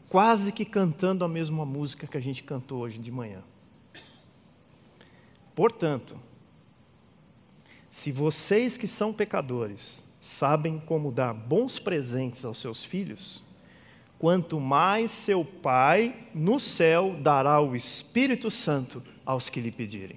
quase 0.09 0.51
que 0.51 0.65
cantando 0.65 1.25
a 1.25 1.29
mesma 1.29 1.65
música 1.65 2.09
que 2.09 2.17
a 2.17 2.21
gente 2.21 2.43
cantou 2.43 2.81
hoje 2.81 2.99
de 2.99 3.13
manhã. 3.13 3.45
Portanto, 5.55 6.19
se 7.99 8.13
vocês 8.13 8.77
que 8.77 8.87
são 8.87 9.13
pecadores 9.13 10.05
sabem 10.23 10.79
como 10.79 11.11
dar 11.11 11.35
bons 11.35 11.81
presentes 11.81 12.45
aos 12.45 12.61
seus 12.61 12.85
filhos, 12.85 13.43
quanto 14.21 14.61
mais 14.61 15.11
seu 15.11 15.45
Pai 15.45 16.29
no 16.33 16.61
céu 16.61 17.17
dará 17.21 17.61
o 17.61 17.75
Espírito 17.75 18.53
Santo 18.53 19.03
aos 19.27 19.51
que 19.51 19.61
lhe 19.61 19.73
pedirem. 19.73 20.17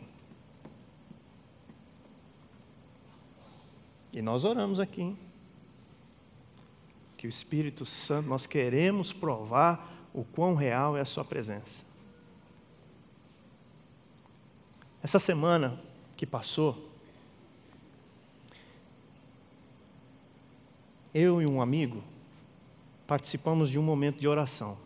E 4.14 4.22
nós 4.22 4.44
oramos 4.44 4.80
aqui, 4.80 5.02
hein? 5.02 5.20
que 7.18 7.26
o 7.26 7.30
Espírito 7.30 7.84
Santo, 7.84 8.30
nós 8.30 8.46
queremos 8.46 9.12
provar 9.12 10.08
o 10.14 10.24
quão 10.24 10.54
real 10.54 10.96
é 10.96 11.02
a 11.02 11.06
Sua 11.06 11.26
presença. 11.26 11.84
Essa 15.02 15.18
semana 15.18 15.82
que 16.16 16.28
passou, 16.28 16.91
eu 21.14 21.42
e 21.42 21.46
um 21.46 21.62
amigo, 21.62 22.04
participamos 23.06 23.70
de 23.70 23.78
um 23.78 23.84
momento 23.84 24.20
de 24.20 24.28
oração. 24.28 24.78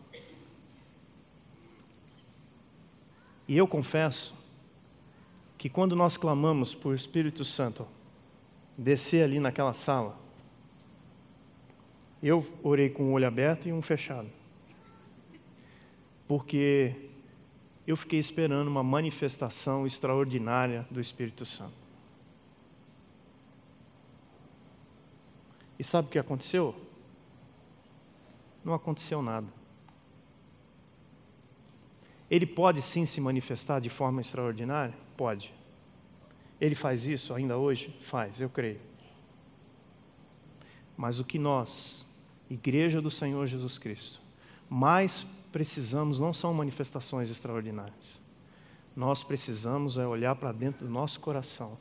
E 3.48 3.56
eu 3.56 3.66
confesso 3.68 4.34
que 5.56 5.68
quando 5.68 5.94
nós 5.94 6.16
clamamos 6.16 6.74
por 6.74 6.94
Espírito 6.94 7.44
Santo 7.44 7.86
descer 8.76 9.22
ali 9.22 9.38
naquela 9.38 9.72
sala, 9.72 10.18
eu 12.22 12.44
orei 12.62 12.90
com 12.90 13.04
um 13.04 13.12
olho 13.12 13.26
aberto 13.26 13.68
e 13.68 13.72
um 13.72 13.80
fechado. 13.80 14.28
Porque 16.26 17.10
eu 17.86 17.96
fiquei 17.96 18.18
esperando 18.18 18.66
uma 18.66 18.82
manifestação 18.82 19.86
extraordinária 19.86 20.84
do 20.90 21.00
Espírito 21.00 21.44
Santo. 21.44 21.85
E 25.78 25.84
sabe 25.84 26.08
o 26.08 26.10
que 26.10 26.18
aconteceu? 26.18 26.74
não 28.66 28.74
aconteceu 28.74 29.22
nada. 29.22 29.46
Ele 32.28 32.44
pode 32.44 32.82
sim 32.82 33.06
se 33.06 33.20
manifestar 33.20 33.78
de 33.78 33.88
forma 33.88 34.20
extraordinária? 34.20 34.92
Pode. 35.16 35.54
Ele 36.60 36.74
faz 36.74 37.06
isso 37.06 37.32
ainda 37.32 37.56
hoje? 37.56 37.96
Faz, 38.02 38.40
eu 38.40 38.50
creio. 38.50 38.80
Mas 40.96 41.20
o 41.20 41.24
que 41.24 41.38
nós, 41.38 42.04
Igreja 42.50 43.00
do 43.00 43.10
Senhor 43.10 43.46
Jesus 43.46 43.78
Cristo, 43.78 44.20
mais 44.68 45.24
precisamos 45.52 46.18
não 46.18 46.32
são 46.32 46.52
manifestações 46.52 47.30
extraordinárias. 47.30 48.20
Nós 48.96 49.22
precisamos 49.22 49.96
é 49.96 50.06
olhar 50.06 50.34
para 50.34 50.50
dentro 50.50 50.88
do 50.88 50.92
nosso 50.92 51.20
coração 51.20 51.78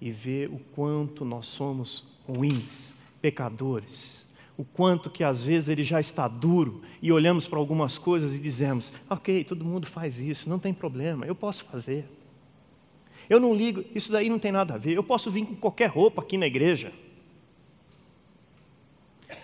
e 0.00 0.10
ver 0.10 0.50
o 0.50 0.58
quanto 0.58 1.24
nós 1.24 1.46
somos 1.46 2.18
ruins, 2.26 2.97
pecadores, 3.20 4.26
o 4.56 4.64
quanto 4.64 5.08
que 5.08 5.22
às 5.22 5.44
vezes 5.44 5.68
ele 5.68 5.84
já 5.84 6.00
está 6.00 6.26
duro 6.26 6.82
e 7.00 7.12
olhamos 7.12 7.46
para 7.46 7.58
algumas 7.58 7.96
coisas 7.98 8.34
e 8.34 8.38
dizemos: 8.38 8.92
ok, 9.08 9.44
todo 9.44 9.64
mundo 9.64 9.86
faz 9.86 10.18
isso, 10.18 10.48
não 10.48 10.58
tem 10.58 10.74
problema, 10.74 11.26
eu 11.26 11.34
posso 11.34 11.64
fazer. 11.64 12.08
Eu 13.28 13.38
não 13.38 13.54
ligo, 13.54 13.84
isso 13.94 14.10
daí 14.10 14.28
não 14.30 14.38
tem 14.38 14.50
nada 14.50 14.74
a 14.74 14.78
ver, 14.78 14.94
eu 14.94 15.02
posso 15.04 15.30
vir 15.30 15.44
com 15.44 15.54
qualquer 15.54 15.90
roupa 15.90 16.22
aqui 16.22 16.38
na 16.38 16.46
igreja. 16.46 16.92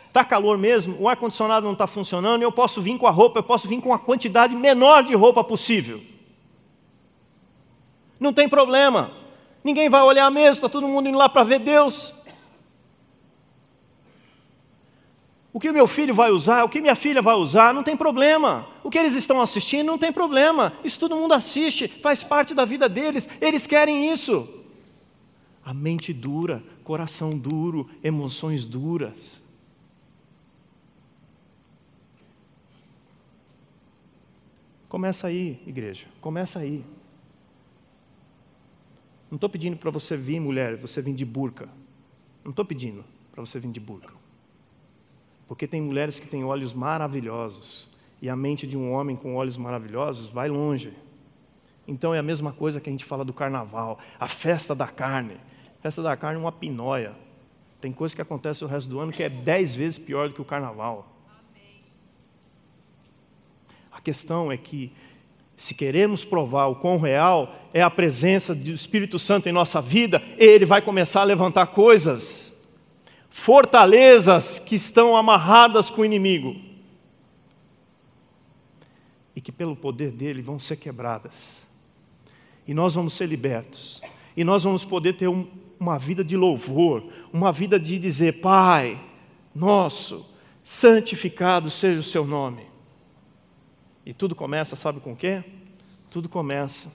Está 0.09 0.25
calor 0.25 0.57
mesmo, 0.57 0.97
o 1.01 1.09
ar-condicionado 1.09 1.67
não 1.67 1.73
está 1.73 1.87
funcionando, 1.87 2.43
eu 2.43 2.53
posso 2.53 2.81
vir 2.81 2.97
com 2.97 3.07
a 3.07 3.11
roupa, 3.11 3.41
eu 3.41 3.43
posso 3.43 3.69
vir 3.69 3.81
com 3.81 3.93
a 3.93 3.99
quantidade 3.99 4.55
menor 4.55 5.03
de 5.03 5.15
roupa 5.15 5.43
possível. 5.43 6.01
Não 8.19 8.33
tem 8.33 8.49
problema, 8.49 9.11
ninguém 9.63 9.89
vai 9.89 10.03
olhar 10.03 10.31
mesmo, 10.31 10.55
está 10.55 10.69
todo 10.69 10.87
mundo 10.89 11.09
indo 11.09 11.19
lá 11.19 11.29
para 11.29 11.43
ver 11.43 11.59
Deus. 11.59 12.15
O 15.55 15.61
que 15.61 15.71
meu 15.71 15.87
filho 15.87 16.13
vai 16.13 16.33
usar, 16.33 16.65
o 16.65 16.69
que 16.69 16.81
minha 16.81 16.97
filha 16.97 17.23
vai 17.23 17.37
usar, 17.37 17.73
não 17.73 17.85
tem 17.85 17.97
problema. 17.97 18.67
O 18.83 18.91
que 18.91 18.99
eles 18.99 19.15
estão 19.15 19.41
assistindo, 19.41 19.87
não 19.87 19.97
tem 19.97 20.13
problema. 20.13 20.73
Isso 20.83 20.99
todo 20.99 21.15
mundo 21.15 21.33
assiste, 21.33 21.87
faz 22.03 22.25
parte 22.25 22.53
da 22.53 22.65
vida 22.65 22.89
deles, 22.89 23.29
eles 23.41 23.65
querem 23.65 24.13
isso. 24.13 24.49
A 25.65 25.73
mente 25.73 26.13
dura, 26.13 26.61
coração 26.83 27.39
duro, 27.39 27.89
emoções 28.03 28.67
duras. 28.67 29.41
Começa 34.89 35.29
aí, 35.29 35.63
igreja, 35.69 36.07
começa 36.21 36.59
aí. 36.59 36.85
Não 39.31 39.37
estou 39.37 39.49
pedindo 39.49 39.77
para 39.77 39.93
você 39.93 40.17
vir, 40.17 40.41
mulher, 40.41 40.77
você 40.77 41.01
vir 41.01 41.15
de 41.15 41.25
burca. 41.25 41.69
Não 42.43 42.51
estou 42.51 42.65
pedindo 42.65 43.05
para 43.31 43.41
você 43.41 43.61
vir 43.61 43.71
de 43.71 43.79
burca. 43.79 44.24
Porque 45.47 45.67
tem 45.67 45.81
mulheres 45.81 46.19
que 46.19 46.27
têm 46.27 46.45
olhos 46.45 46.73
maravilhosos, 46.73 47.89
e 48.23 48.29
a 48.29 48.37
mente 48.37 48.67
de 48.67 48.77
um 48.77 48.93
homem 48.93 49.17
com 49.17 49.37
olhos 49.37 49.57
maravilhosos 49.57 50.29
vai 50.29 50.49
longe. 50.49 50.93
Então 51.87 52.15
é 52.15 52.19
a 52.19 52.23
mesma 52.23 52.53
coisa 52.53 52.81
que 52.81 52.89
a 52.89 52.93
gente 52.93 53.05
fala 53.05 53.25
do 53.25 53.33
carnaval, 53.33 53.99
a 54.19 54.27
festa 54.27 54.75
da 54.75 54.87
carne. 54.87 55.35
A 55.79 55.83
festa 55.83 56.03
da 56.03 56.17
carne 56.17 56.39
é 56.39 56.41
uma 56.41 56.51
pinóia. 56.51 57.13
Tem 57.79 57.93
coisa 57.93 58.15
que 58.15 58.23
acontece 58.23 58.65
o 58.65 58.67
resto 58.67 58.89
do 58.89 58.99
ano 58.99 59.13
que 59.13 59.23
é 59.23 59.29
dez 59.29 59.75
vezes 59.75 59.99
pior 59.99 60.29
do 60.29 60.35
que 60.35 60.41
o 60.41 60.45
carnaval. 60.47 61.07
A 63.93 64.01
questão 64.01 64.51
é 64.51 64.57
que 64.57 64.91
Se 65.57 65.75
queremos 65.75 66.25
provar 66.25 66.67
o 66.67 66.77
quão 66.77 66.99
real 66.99 67.55
é 67.73 67.81
a 67.81 67.91
presença 67.91 68.55
do 68.55 68.71
Espírito 68.71 69.19
Santo 69.19 69.49
em 69.49 69.53
nossa 69.53 69.81
vida, 69.81 70.23
ele 70.37 70.65
vai 70.65 70.83
começar 70.83 71.21
a 71.21 71.25
levantar 71.25 71.67
coisas, 71.69 72.54
fortalezas 73.37 74.61
que 74.61 74.77
estão 74.77 75.17
amarradas 75.17 75.91
com 75.91 76.03
o 76.03 76.05
inimigo 76.05 76.55
e 79.35 79.41
que 79.41 79.51
pelo 79.51 79.75
poder 79.75 80.13
dele 80.13 80.41
vão 80.41 80.61
ser 80.61 80.77
quebradas. 80.77 81.67
E 82.65 82.73
nós 82.73 82.95
vamos 82.95 83.13
ser 83.13 83.27
libertos. 83.27 84.01
E 84.37 84.45
nós 84.45 84.63
vamos 84.63 84.85
poder 84.85 85.15
ter 85.15 85.27
um, 85.27 85.49
uma 85.81 85.99
vida 85.99 86.23
de 86.23 86.37
louvor, 86.37 87.03
uma 87.33 87.51
vida 87.51 87.79
de 87.79 87.99
dizer: 87.99 88.41
Pai, 88.41 89.05
nosso, 89.53 90.25
santificado 90.63 91.73
seja 91.73 91.99
o 91.99 92.05
seu 92.05 92.25
nome. 92.25 92.65
E 94.07 94.15
tudo 94.15 94.37
começa, 94.37 94.77
sabe 94.77 95.01
com 95.01 95.13
o 95.13 95.17
quê? 95.17 95.43
Tudo 96.09 96.29
começa 96.29 96.91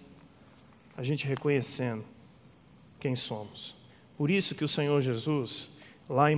a 0.95 1.03
gente 1.03 1.27
reconhecendo 1.27 2.05
quem 2.97 3.13
somos. 3.13 3.75
Por 4.17 4.31
isso 4.31 4.55
que 4.55 4.63
o 4.63 4.69
Senhor 4.69 5.01
Jesus, 5.01 5.77
lá 6.09 6.31
em 6.31 6.35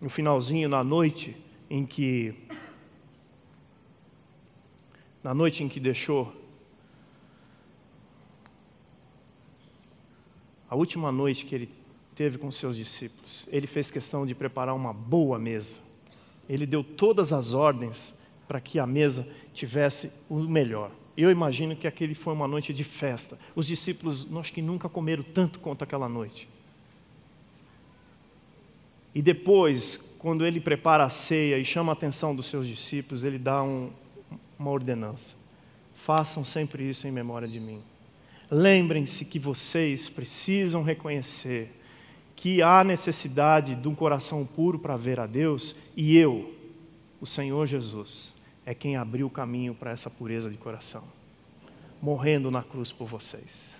no 0.00 0.08
finalzinho, 0.08 0.68
na 0.68 0.82
noite 0.82 1.36
em 1.68 1.84
que 1.84 2.34
na 5.22 5.32
noite 5.32 5.62
em 5.62 5.68
que 5.68 5.78
deixou 5.78 6.34
a 10.68 10.74
última 10.74 11.12
noite 11.12 11.44
que 11.44 11.54
ele 11.54 11.70
teve 12.14 12.38
com 12.38 12.50
seus 12.50 12.76
discípulos, 12.76 13.46
ele 13.52 13.66
fez 13.66 13.90
questão 13.90 14.26
de 14.26 14.34
preparar 14.34 14.74
uma 14.74 14.92
boa 14.92 15.38
mesa. 15.38 15.80
Ele 16.48 16.66
deu 16.66 16.82
todas 16.82 17.32
as 17.32 17.54
ordens 17.54 18.14
para 18.48 18.60
que 18.60 18.78
a 18.78 18.86
mesa 18.86 19.28
tivesse 19.54 20.10
o 20.28 20.40
melhor. 20.40 20.90
Eu 21.16 21.30
imagino 21.30 21.76
que 21.76 21.86
aquele 21.86 22.14
foi 22.14 22.32
uma 22.32 22.48
noite 22.48 22.72
de 22.72 22.84
festa. 22.84 23.38
Os 23.54 23.66
discípulos, 23.66 24.26
acho 24.40 24.52
que 24.52 24.60
nunca 24.60 24.88
comeram 24.88 25.22
tanto 25.22 25.60
quanto 25.60 25.84
aquela 25.84 26.08
noite. 26.08 26.48
E 29.14 29.20
depois, 29.20 30.00
quando 30.18 30.46
ele 30.46 30.60
prepara 30.60 31.04
a 31.04 31.10
ceia 31.10 31.58
e 31.58 31.64
chama 31.64 31.92
a 31.92 31.94
atenção 31.94 32.34
dos 32.34 32.46
seus 32.46 32.66
discípulos, 32.66 33.24
ele 33.24 33.38
dá 33.38 33.62
um, 33.62 33.90
uma 34.58 34.70
ordenança: 34.70 35.36
façam 35.94 36.44
sempre 36.44 36.88
isso 36.88 37.06
em 37.06 37.10
memória 37.10 37.48
de 37.48 37.60
mim. 37.60 37.80
Lembrem-se 38.50 39.24
que 39.24 39.38
vocês 39.38 40.08
precisam 40.08 40.82
reconhecer 40.82 41.70
que 42.36 42.60
há 42.60 42.82
necessidade 42.82 43.74
de 43.74 43.88
um 43.88 43.94
coração 43.94 44.44
puro 44.44 44.78
para 44.78 44.96
ver 44.96 45.20
a 45.20 45.26
Deus, 45.26 45.76
e 45.96 46.16
eu, 46.16 46.52
o 47.20 47.26
Senhor 47.26 47.66
Jesus, 47.66 48.34
é 48.66 48.74
quem 48.74 48.96
abriu 48.96 49.28
o 49.28 49.30
caminho 49.30 49.74
para 49.74 49.92
essa 49.92 50.10
pureza 50.10 50.50
de 50.50 50.56
coração, 50.56 51.04
morrendo 52.00 52.50
na 52.50 52.62
cruz 52.62 52.90
por 52.90 53.06
vocês. 53.06 53.76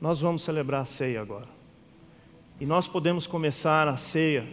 Nós 0.00 0.20
vamos 0.20 0.42
celebrar 0.42 0.82
a 0.82 0.86
ceia 0.86 1.20
agora. 1.20 1.57
E 2.60 2.66
nós 2.66 2.88
podemos 2.88 3.24
começar 3.24 3.86
a 3.86 3.96
ceia 3.96 4.44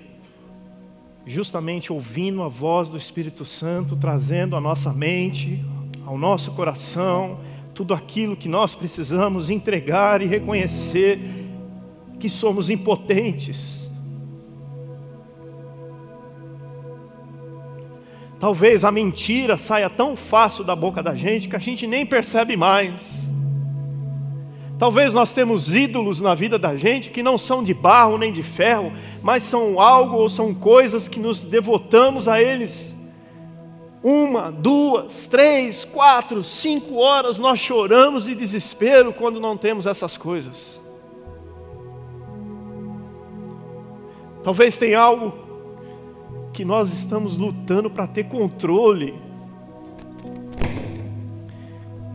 justamente 1.25 1.91
ouvindo 1.91 2.43
a 2.43 2.47
voz 2.47 2.87
do 2.87 2.97
Espírito 2.97 3.43
Santo, 3.43 3.95
trazendo 3.95 4.55
à 4.55 4.61
nossa 4.61 4.93
mente, 4.93 5.65
ao 6.05 6.15
nosso 6.15 6.51
coração, 6.51 7.39
tudo 7.73 7.95
aquilo 7.95 8.35
que 8.35 8.47
nós 8.47 8.75
precisamos 8.75 9.49
entregar 9.49 10.21
e 10.21 10.27
reconhecer 10.27 11.19
que 12.19 12.29
somos 12.29 12.69
impotentes. 12.69 13.89
Talvez 18.39 18.83
a 18.83 18.91
mentira 18.91 19.57
saia 19.57 19.89
tão 19.89 20.15
fácil 20.15 20.63
da 20.63 20.75
boca 20.75 21.01
da 21.01 21.15
gente 21.15 21.49
que 21.49 21.55
a 21.55 21.59
gente 21.59 21.87
nem 21.87 22.05
percebe 22.05 22.55
mais. 22.55 23.27
Talvez 24.77 25.13
nós 25.13 25.33
temos 25.33 25.73
ídolos 25.73 26.19
na 26.19 26.35
vida 26.35 26.59
da 26.59 26.75
gente 26.75 27.09
que 27.09 27.23
não 27.23 27.37
são 27.37 27.63
de 27.63 27.73
barro 27.73 28.17
nem 28.17 28.31
de 28.31 28.43
ferro, 28.43 28.91
mas 29.23 29.43
são 29.43 29.79
algo 29.79 30.17
ou 30.17 30.29
são 30.29 30.53
coisas 30.53 31.07
que 31.07 31.19
nos 31.19 31.43
devotamos 31.45 32.27
a 32.27 32.41
eles. 32.41 32.95
Uma, 34.03 34.51
duas, 34.51 35.27
três, 35.27 35.85
quatro, 35.85 36.43
cinco 36.43 36.95
horas 36.97 37.39
nós 37.39 37.59
choramos 37.59 38.25
de 38.25 38.35
desespero 38.35 39.13
quando 39.13 39.39
não 39.39 39.55
temos 39.55 39.85
essas 39.85 40.17
coisas. 40.17 40.79
Talvez 44.43 44.77
tenha 44.77 44.99
algo 44.99 45.33
que 46.53 46.63
nós 46.63 46.93
estamos 46.93 47.37
lutando 47.37 47.89
para 47.89 48.05
ter 48.05 48.25
controle 48.25 49.24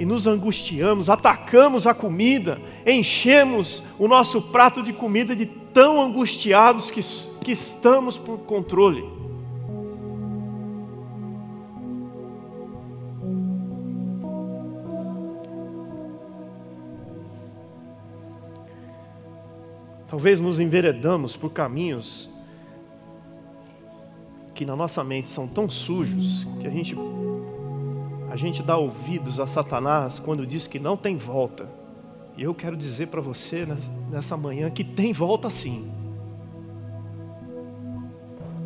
e 0.00 0.04
nos 0.06 0.26
angustiamos, 0.26 1.10
atacamos 1.10 1.86
a 1.86 1.92
comida, 1.92 2.58
enchemos 2.86 3.82
o 3.98 4.08
nosso 4.08 4.40
prato 4.40 4.82
de 4.82 4.94
comida 4.94 5.36
de 5.36 5.44
tão 5.44 6.00
angustiados 6.00 6.90
que, 6.90 7.02
que 7.44 7.52
estamos 7.52 8.16
por 8.16 8.38
controle. 8.38 9.04
Talvez 20.08 20.40
nos 20.40 20.58
enveredamos 20.58 21.36
por 21.36 21.50
caminhos 21.50 22.30
que 24.54 24.64
na 24.64 24.74
nossa 24.74 25.04
mente 25.04 25.30
são 25.30 25.46
tão 25.46 25.68
sujos 25.68 26.46
que 26.58 26.66
a 26.66 26.70
gente 26.70 26.96
a 28.30 28.36
gente 28.36 28.62
dá 28.62 28.76
ouvidos 28.76 29.40
a 29.40 29.46
Satanás 29.48 30.20
quando 30.20 30.46
diz 30.46 30.68
que 30.68 30.78
não 30.78 30.96
tem 30.96 31.16
volta. 31.16 31.68
E 32.36 32.44
eu 32.44 32.54
quero 32.54 32.76
dizer 32.76 33.08
para 33.08 33.20
você 33.20 33.66
nessa 34.08 34.36
manhã 34.36 34.70
que 34.70 34.84
tem 34.84 35.12
volta 35.12 35.50
sim. 35.50 35.90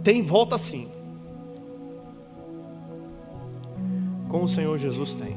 Tem 0.04 0.22
volta 0.22 0.58
sim. 0.58 0.86
Como 4.28 4.44
o 4.44 4.48
Senhor 4.48 4.76
Jesus 4.76 5.14
tem. 5.14 5.34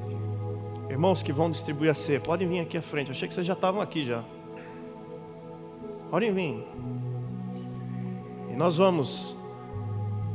Irmãos 0.89 1.23
que 1.23 1.31
vão 1.31 1.49
distribuir 1.49 1.91
a 1.91 1.95
ceia, 1.95 2.19
podem 2.19 2.49
vir 2.49 2.59
aqui 2.59 2.77
à 2.77 2.81
frente. 2.81 3.07
Eu 3.07 3.11
achei 3.11 3.29
que 3.29 3.33
vocês 3.33 3.45
já 3.45 3.53
estavam 3.53 3.79
aqui 3.79 4.03
já. 4.03 4.25
Podem 6.11 6.33
vir. 6.33 6.67
E 8.51 8.55
nós 8.57 8.75
vamos 8.75 9.37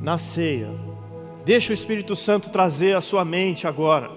na 0.00 0.18
ceia 0.18 0.70
Deixa 1.44 1.72
o 1.72 1.74
Espírito 1.74 2.14
Santo 2.14 2.50
trazer 2.50 2.96
a 2.96 3.00
sua 3.00 3.24
mente 3.24 3.66
agora. 3.66 4.10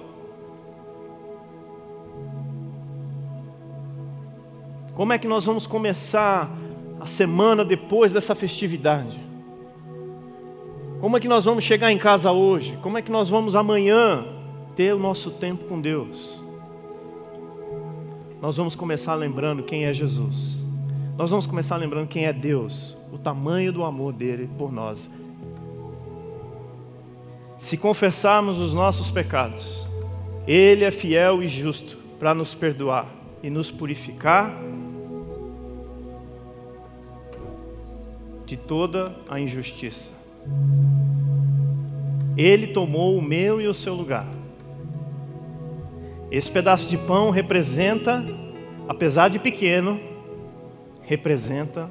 Como 4.94 5.12
é 5.12 5.18
que 5.18 5.28
nós 5.28 5.44
vamos 5.44 5.66
começar 5.66 6.50
a 7.00 7.08
semana 7.08 7.66
depois 7.66 8.14
dessa 8.14 8.36
festividade? 8.36 9.20
Como 11.02 11.18
é 11.18 11.20
que 11.20 11.28
nós 11.28 11.46
vamos 11.46 11.64
chegar 11.64 11.92
em 11.92 11.98
casa 11.98 12.32
hoje? 12.32 12.78
Como 12.82 12.98
é 12.98 13.02
que 13.02 13.12
nós 13.12 13.28
vamos 13.28 13.56
amanhã 13.56 14.26
ter 14.76 14.94
o 14.94 15.00
nosso 15.00 15.32
tempo 15.32 15.66
com 15.66 15.82
Deus? 15.82 16.44
Nós 18.40 18.56
vamos 18.56 18.76
começar 18.76 19.16
lembrando 19.16 19.64
quem 19.64 19.86
é 19.86 19.92
Jesus. 19.92 20.64
Nós 21.18 21.32
vamos 21.32 21.48
começar 21.48 21.76
lembrando 21.78 22.08
quem 22.08 22.26
é 22.26 22.34
Deus, 22.34 22.96
o 23.12 23.18
tamanho 23.18 23.74
do 23.74 23.84
amor 23.84 24.14
dele 24.14 24.50
por 24.58 24.72
nós 24.72 25.10
se 27.65 27.78
confessarmos 27.78 28.60
os 28.60 28.75
nossos 28.75 29.10
pecados, 29.10 29.88
Ele 30.47 30.84
é 30.84 30.91
fiel 30.91 31.41
e 31.41 31.47
justo 31.47 31.97
para 32.19 32.32
nos 32.32 32.54
perdoar 32.54 33.08
e 33.41 33.49
nos 33.49 33.71
purificar 33.71 34.56
de 38.45 38.56
toda 38.56 39.15
a 39.28 39.39
injustiça. 39.39 40.12
Ele 42.38 42.67
tomou 42.67 43.17
o 43.17 43.21
meu 43.21 43.60
e 43.60 43.67
o 43.67 43.73
seu 43.73 43.95
lugar. 43.95 44.28
Esse 46.30 46.51
pedaço 46.51 46.88
de 46.88 46.99
pão 46.99 47.32
representa, 47.32 48.23
apesar 48.88 49.28
de 49.28 49.39
pequeno, 49.39 49.99
representa 51.01 51.89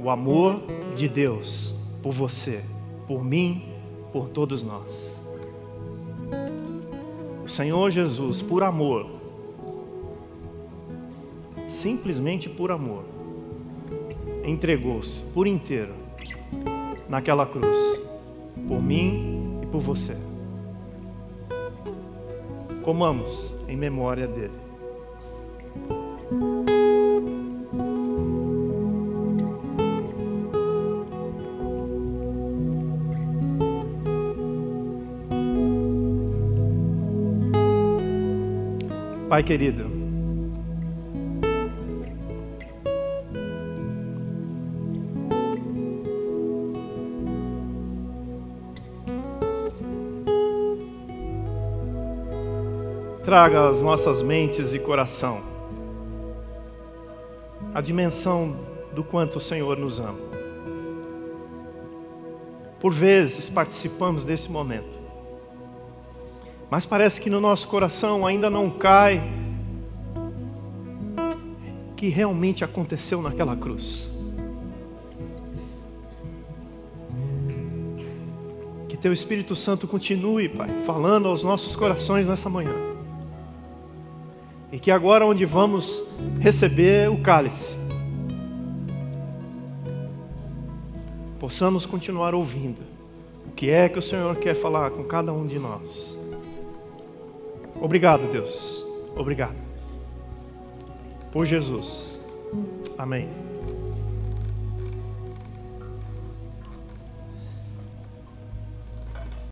o 0.00 0.08
amor 0.08 0.62
de 0.94 1.08
Deus 1.08 1.74
por 2.00 2.12
você, 2.12 2.62
por 3.08 3.24
mim 3.24 3.69
por 4.12 4.28
todos 4.28 4.62
nós. 4.62 5.20
O 7.44 7.48
Senhor 7.48 7.90
Jesus, 7.90 8.40
por 8.40 8.62
amor, 8.62 9.06
simplesmente 11.68 12.48
por 12.48 12.70
amor, 12.70 13.04
entregou-se 14.44 15.22
por 15.32 15.46
inteiro 15.46 15.94
naquela 17.08 17.46
cruz, 17.46 18.02
por 18.68 18.82
mim 18.82 19.60
e 19.62 19.66
por 19.66 19.80
você. 19.80 20.16
Comamos 22.82 23.52
em 23.68 23.76
memória 23.76 24.26
dele. 24.26 24.69
Pai 39.30 39.44
querido, 39.44 39.84
traga 53.22 53.68
às 53.68 53.80
nossas 53.80 54.20
mentes 54.20 54.74
e 54.74 54.80
coração 54.80 55.40
a 57.72 57.80
dimensão 57.80 58.56
do 58.92 59.04
quanto 59.04 59.36
o 59.36 59.40
Senhor 59.40 59.78
nos 59.78 60.00
ama. 60.00 60.18
Por 62.80 62.92
vezes 62.92 63.48
participamos 63.48 64.24
desse 64.24 64.50
momento, 64.50 64.99
mas 66.70 66.86
parece 66.86 67.20
que 67.20 67.28
no 67.28 67.40
nosso 67.40 67.66
coração 67.66 68.24
ainda 68.24 68.48
não 68.48 68.70
cai 68.70 69.20
que 71.96 72.08
realmente 72.08 72.64
aconteceu 72.64 73.20
naquela 73.20 73.56
cruz. 73.56 74.08
Que 78.88 78.96
Teu 78.96 79.12
Espírito 79.12 79.56
Santo 79.56 79.88
continue, 79.88 80.48
Pai, 80.48 80.70
falando 80.86 81.28
aos 81.28 81.42
nossos 81.42 81.74
corações 81.74 82.26
nessa 82.26 82.48
manhã. 82.48 82.72
E 84.72 84.78
que 84.78 84.92
agora, 84.92 85.26
onde 85.26 85.44
vamos 85.44 86.04
receber 86.38 87.10
o 87.10 87.20
cálice, 87.20 87.76
possamos 91.40 91.84
continuar 91.84 92.32
ouvindo 92.32 92.80
o 93.46 93.50
que 93.50 93.68
é 93.68 93.88
que 93.88 93.98
o 93.98 94.02
Senhor 94.02 94.36
quer 94.36 94.54
falar 94.54 94.92
com 94.92 95.02
cada 95.02 95.32
um 95.32 95.46
de 95.46 95.58
nós. 95.58 96.19
Obrigado, 97.80 98.30
Deus. 98.30 98.84
Obrigado. 99.16 99.56
Por 101.32 101.46
Jesus. 101.46 102.20
Amém. 102.98 103.49